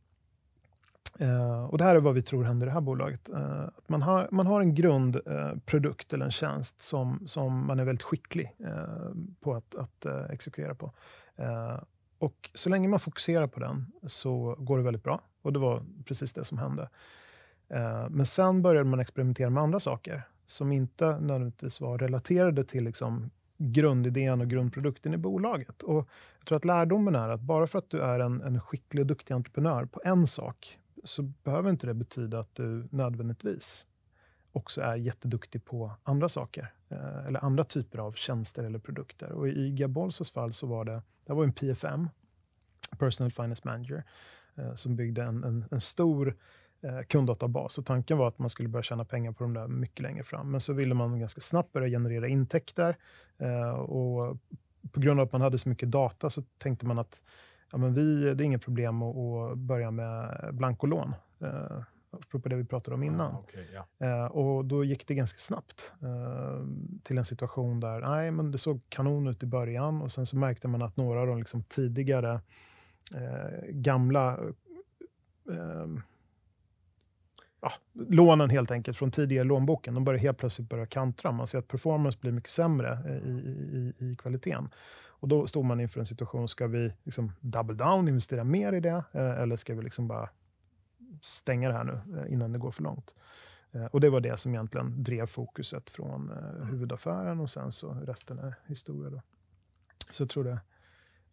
[1.19, 3.29] Eh, och det här är vad vi tror händer i det här bolaget.
[3.29, 7.79] Eh, att man, har, man har en grundprodukt produkt eller en tjänst som, som man
[7.79, 8.55] är väldigt skicklig
[9.39, 10.91] på att, att exekvera på.
[12.19, 15.21] Och så länge man fokuserar på den så går det väldigt bra.
[15.41, 16.89] Och det var precis det som hände.
[17.69, 22.83] Eh, men sen började man experimentera med andra saker som inte nödvändigtvis var relaterade till
[22.83, 25.83] liksom grundidén och grundprodukten i bolaget.
[25.83, 26.09] Och
[26.39, 29.07] jag tror att lärdomen är att bara för att du är en, en skicklig och
[29.07, 33.87] duktig entreprenör på en sak så behöver inte det betyda att du nödvändigtvis
[34.57, 36.73] också är jätteduktig på andra saker.
[36.89, 39.31] Eh, eller andra typer av tjänster eller produkter.
[39.31, 42.09] Och i Gabolsos fall så var det, det var en PFM,
[42.99, 44.03] Personal Finance Manager,
[44.55, 46.35] eh, som byggde en, en, en stor
[46.81, 47.77] eh, kunddatabas.
[47.77, 50.51] Och tanken var att man skulle börja tjäna pengar på de där mycket längre fram.
[50.51, 52.97] Men så ville man ganska snabbt börja generera intäkter.
[53.87, 54.37] Och
[54.91, 57.21] på grund av att man hade så mycket data så tänkte man att
[57.71, 61.15] ja, men vi, det är inget problem att, att börja med blankolån.
[62.19, 63.35] Apropå det vi pratade om innan.
[63.35, 64.07] Ah, okej, ja.
[64.07, 66.65] Eh, och då gick det ganska snabbt eh,
[67.03, 70.37] till en situation där nej, men det såg kanon ut i början och sen så
[70.37, 72.41] märkte man att några av de liksom tidigare
[73.13, 74.37] eh, gamla
[75.49, 75.87] eh,
[77.61, 81.31] ja, lånen helt enkelt från tidigare lånboken, de börjar helt plötsligt börja kantra.
[81.31, 84.69] Man ser att performance blir mycket sämre eh, i, i, i kvaliteten.
[85.19, 88.79] Och då stod man inför en situation, ska vi liksom double down, investera mer i
[88.79, 90.29] det, eh, eller ska vi liksom bara
[91.21, 93.15] stänga det här nu eh, innan det går för långt?
[93.71, 97.93] Eh, och det var det som egentligen drev fokuset från eh, huvudaffären och sen så
[97.93, 99.09] resten är historia.
[99.09, 99.21] Då.
[100.11, 100.59] Så jag tror det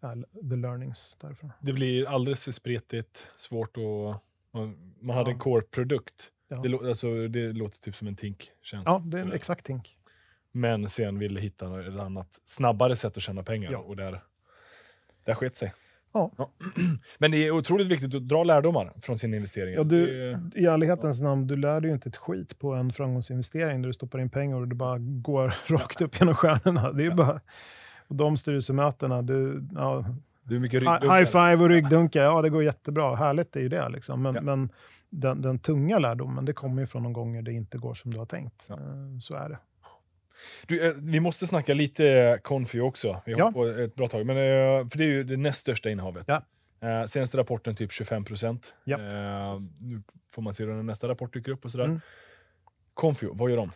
[0.01, 1.53] är the learnings därifrån.
[1.61, 4.21] Det blir alldeles för spretigt, svårt att...
[4.51, 5.35] Man, man hade Ja.
[5.35, 6.31] en core-produkt.
[6.49, 6.57] Ja.
[6.57, 8.87] Det, alltså, det låter typ som en Tink-tjänst.
[8.87, 9.99] Ja, det är en exakt tink.
[10.53, 13.73] Men sen ville hitta ett annat, snabbare sätt att tjäna pengar.
[13.73, 13.79] Ja.
[13.79, 14.25] Och där,
[15.25, 15.73] där sket sig.
[16.15, 16.31] Ja.
[17.19, 19.79] Men det är otroligt viktigt att dra lärdomar från sina investeringar.
[19.79, 20.09] Ja, du,
[20.55, 23.93] I ärlighetens namn, du lär dig ju inte ett skit på en framgångsinvestering där du
[23.93, 26.93] stoppar in pengar och det bara går rakt upp genom stjärnorna.
[26.93, 27.41] Det är bara...
[28.09, 30.05] Och de styrelsemötena, du, ja,
[30.51, 31.17] är mycket ryggdunkar.
[31.19, 33.15] high five och ryggdunkar, ja det går jättebra.
[33.15, 33.89] Härligt är ju det.
[33.89, 34.23] Liksom.
[34.23, 34.41] Men, Ja.
[34.41, 34.69] men
[35.11, 38.19] den, den tunga lärdomen, det kommer ju från de gånger det inte går som du
[38.19, 38.67] har tänkt.
[38.69, 38.75] Ja.
[38.75, 39.59] Eh, Så är det.
[40.67, 43.23] Du, eh, vi måste snacka lite Confi också.
[43.27, 43.53] Vi har Ja.
[43.53, 44.27] på ett bra tag.
[44.27, 46.25] Men, eh, för det är ju det näst största innehavet.
[46.29, 46.43] Ja.
[46.89, 48.75] Eh, senaste rapporten typ 25 procent.
[48.85, 50.03] Ja, Eh, nu
[50.35, 51.85] får man se när nästa rapport dyker upp och sådär.
[51.85, 52.01] Mm.
[52.95, 53.71] Confio, vad gör de?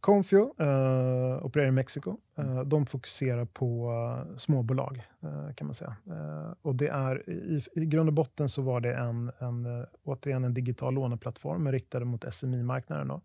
[0.00, 2.16] Confio eh, opererar i Mexiko.
[2.38, 3.90] Eh, de fokuserar på
[4.30, 5.96] eh, småbolag, eh, kan man säga.
[6.06, 9.86] Eh, och det är, i, I grund och botten så var det en, en, eh,
[10.04, 13.08] återigen en digital låneplattform men riktade mot SMI-marknaden.
[13.08, 13.20] Då, eh,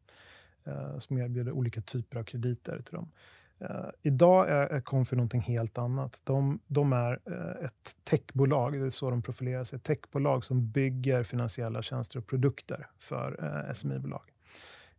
[0.97, 3.11] som erbjuder olika typer av krediter till dem.
[3.59, 6.21] Eh, idag är, är Confio någonting helt annat.
[6.23, 9.77] De, de är eh, ett techbolag, det är så de profilerar sig.
[9.77, 14.31] Ett techbolag som bygger finansiella tjänster och produkter för eh, SMI-bolag.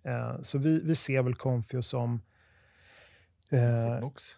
[0.02, 2.20] Eh, så vi, vi ser väl Confio som...
[3.50, 4.36] Eh, Fortnox?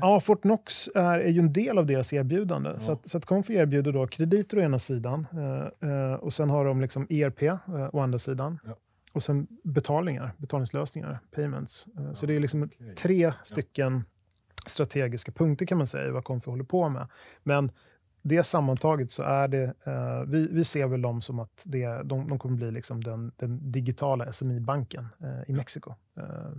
[0.00, 2.70] Ja, Fortnox är, är ju en del av deras erbjudande.
[2.70, 2.78] Ja.
[2.78, 6.50] Så, att, så att Confio erbjuder då krediter å ena sidan eh, eh, och sen
[6.50, 7.58] har de liksom ERP eh,
[7.92, 8.58] å andra sidan.
[8.64, 8.76] Ja.
[9.12, 11.86] Och sen betalningar, betalningslösningar, payments.
[11.98, 12.94] Eh, så Ja, det är liksom okej.
[12.94, 14.04] tre stycken
[14.66, 17.08] strategiska punkter kan man säga, vad Confi håller på med.
[17.42, 17.72] Men
[18.22, 22.28] det sammantaget så är det, eh, vi, vi ser väl dem som att det, de,
[22.28, 25.94] de kommer bli liksom den, den digitala SMI-banken eh, i Mexiko.
[26.16, 26.52] Eh,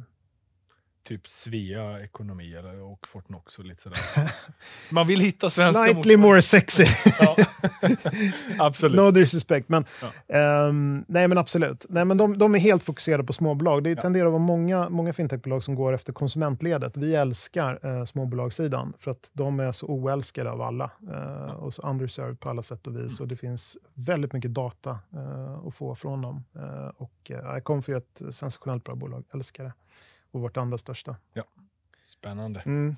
[1.03, 3.99] typ Svea ekonomi eller, och Fortnox och lite sådär.
[4.89, 6.85] Man vill hitta svenska Slightly more sexy.
[7.19, 7.35] ja.
[8.59, 8.95] absolut.
[8.95, 9.85] No disrespect, men,
[10.27, 10.67] ja.
[10.67, 11.85] um, nej, men absolut.
[11.89, 13.83] Nej, men de, de, är helt fokuserade på småbolag.
[13.83, 14.01] Det ja.
[14.01, 16.97] tenderar att vara många, många fintechbolag som går efter konsumentledet.
[16.97, 21.81] Vi älskar uh, småbolagssidan för att de är så oälskade av alla uh, och så
[21.81, 23.19] underserved på alla sätt och vis.
[23.19, 23.23] Mm.
[23.23, 26.43] Och det finns väldigt mycket data uh, att få från dem.
[26.97, 29.73] Och uh, Iconfi är ett sensationellt bra bolag, älskar det
[30.31, 31.15] och vårt andra största.
[31.33, 31.43] Ja,
[32.03, 32.61] Spännande.
[32.65, 32.95] Mm.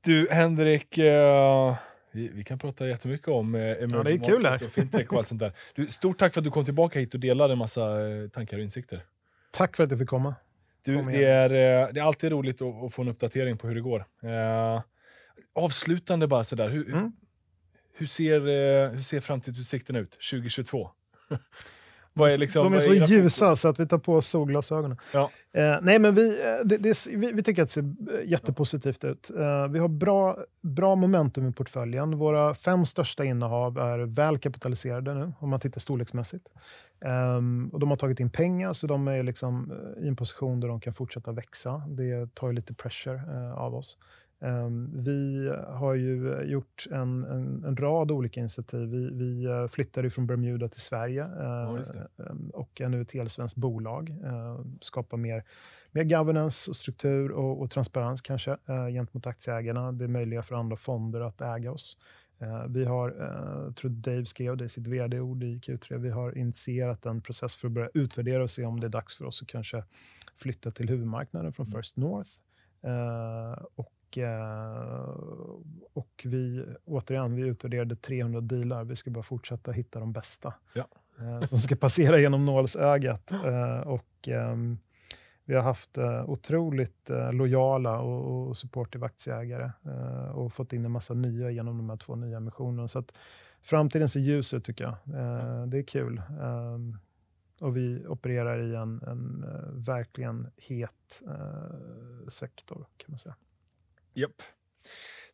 [0.00, 1.76] Du, Henrik, uh,
[2.12, 4.64] vi, vi, kan prata jättemycket om uh, emerging ja, det är kul här.
[4.64, 5.52] och fintech och allt sånt där.
[5.74, 8.56] Du, stort tack för att du kom tillbaka hit och delade en massa uh, tankar
[8.56, 9.04] och insikter.
[9.50, 10.34] Tack för att jag fick komma.
[10.82, 11.48] Du, det, är,
[11.92, 14.04] det är alltid roligt att, att, få en uppdatering på hur det går.
[15.52, 17.12] avslutande bara sådär, hur, mm.
[17.92, 18.40] hur, ser,
[18.90, 20.90] hur ser framtidsutsikterna ut 2022?
[22.14, 23.60] Är liksom, de är så ljusa fokus?
[23.60, 24.96] så att vi tar på oss solglasögonen.
[25.12, 25.30] Ja.
[25.52, 29.04] Eh, nej, men vi, eh, det, det, vi, vi, tycker att det ser eh, jättepositivt
[29.04, 29.30] ut.
[29.30, 32.18] Eh, vi har bra, bra momentum i portföljen.
[32.18, 36.48] Våra fem största innehav är väl kapitaliserade nu, om man tittar storleksmässigt.
[37.04, 37.36] Eh,
[37.72, 40.68] och de har tagit in pengar, så de är liksom eh, i en position där
[40.68, 41.82] de kan fortsätta växa.
[41.88, 43.98] Det tar ju lite pressure av oss.
[44.42, 48.88] Ehm, vi har ju gjort en, en, en rad olika initiativ.
[48.88, 51.78] Vi, vi eh, flyttade från Bermuda till Sverige ja,
[52.18, 54.10] ehm, och är nu ett helsvenskt bolag.
[54.10, 55.44] Ehm, skapar mer,
[55.90, 59.92] mer governance, och struktur och, och transparens kanske uh, gentemot aktieägarna.
[59.92, 61.98] Det är möjliga för andra fonder att äga oss.
[62.68, 63.10] Vi har,
[63.64, 67.56] jag tror Dave skrev det i sitt vd-ord i Q3, vi har initierat en process
[67.56, 69.84] för att börja utvärdera och se om det är dags för oss att kanske
[70.36, 71.78] flytta till huvudmarknaden från mm.
[71.78, 72.30] First North.
[73.74, 75.08] och Eh,
[75.92, 78.84] och vi, återigen, vi utvärderade 300 dealar.
[78.84, 80.86] Vi ska bara fortsätta hitta de bästa ja.
[81.18, 83.32] Eh, som ska passera genom nålsögat.
[83.32, 84.78] Eh, och, ehm,
[85.44, 89.70] vi har haft otroligt lojala och, och supportive aktieägare
[90.32, 92.88] och fått in en massa nya genom de här två nya emissionerna.
[92.88, 93.12] Så att
[93.60, 94.96] framtiden ser ljus ut tycker jag.
[95.68, 96.22] Det är kul.
[96.42, 96.98] Ehm,
[97.60, 99.44] och vi opererar i en, en
[99.86, 101.22] verkligen het
[102.28, 103.34] sektor kan man säga.
[104.14, 104.42] Japp.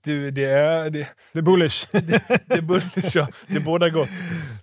[0.05, 0.91] Du, det är...
[0.91, 1.87] Det, det är bullish.
[1.93, 3.29] det, det är bullish, ja.
[3.47, 4.09] Det båda gott.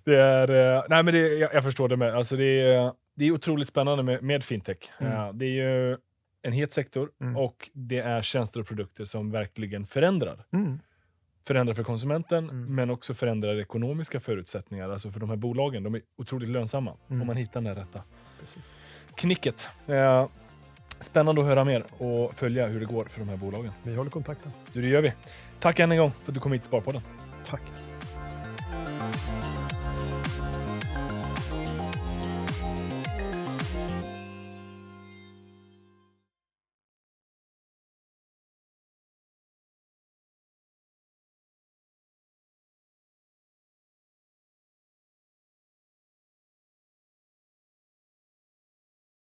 [0.04, 0.52] Det är...
[0.52, 2.16] Uh, nej, men det, jag, jag, förstår det med.
[2.16, 4.78] Alltså det, är, det är otroligt spännande med, med fintech.
[5.00, 5.14] Mm.
[5.14, 5.98] Uh, det är ju
[6.42, 7.38] en het sektor mm.
[7.38, 10.46] och det är tjänster och produkter som verkligen förändrar.
[10.54, 10.80] Mm.
[11.48, 12.76] Förändrar för konsumenten, mm.
[12.76, 14.90] men också förändrar ekonomiska förutsättningar.
[14.90, 17.28] Alltså för de här bolagen, de är otroligt lönsamma om mm.
[17.28, 18.04] man hittar den rätta.
[18.40, 18.76] Precis.
[19.16, 19.68] Knicket.
[19.90, 20.28] Uh,
[21.00, 23.72] Spännande att höra mer och följa hur det går för de här bolagen.
[23.84, 24.52] Vi håller kontakten.
[24.74, 25.14] Du, det gör vi.
[25.60, 27.02] Tack än en gång för att du kom hit till Sparpodden.
[27.46, 27.62] Tack.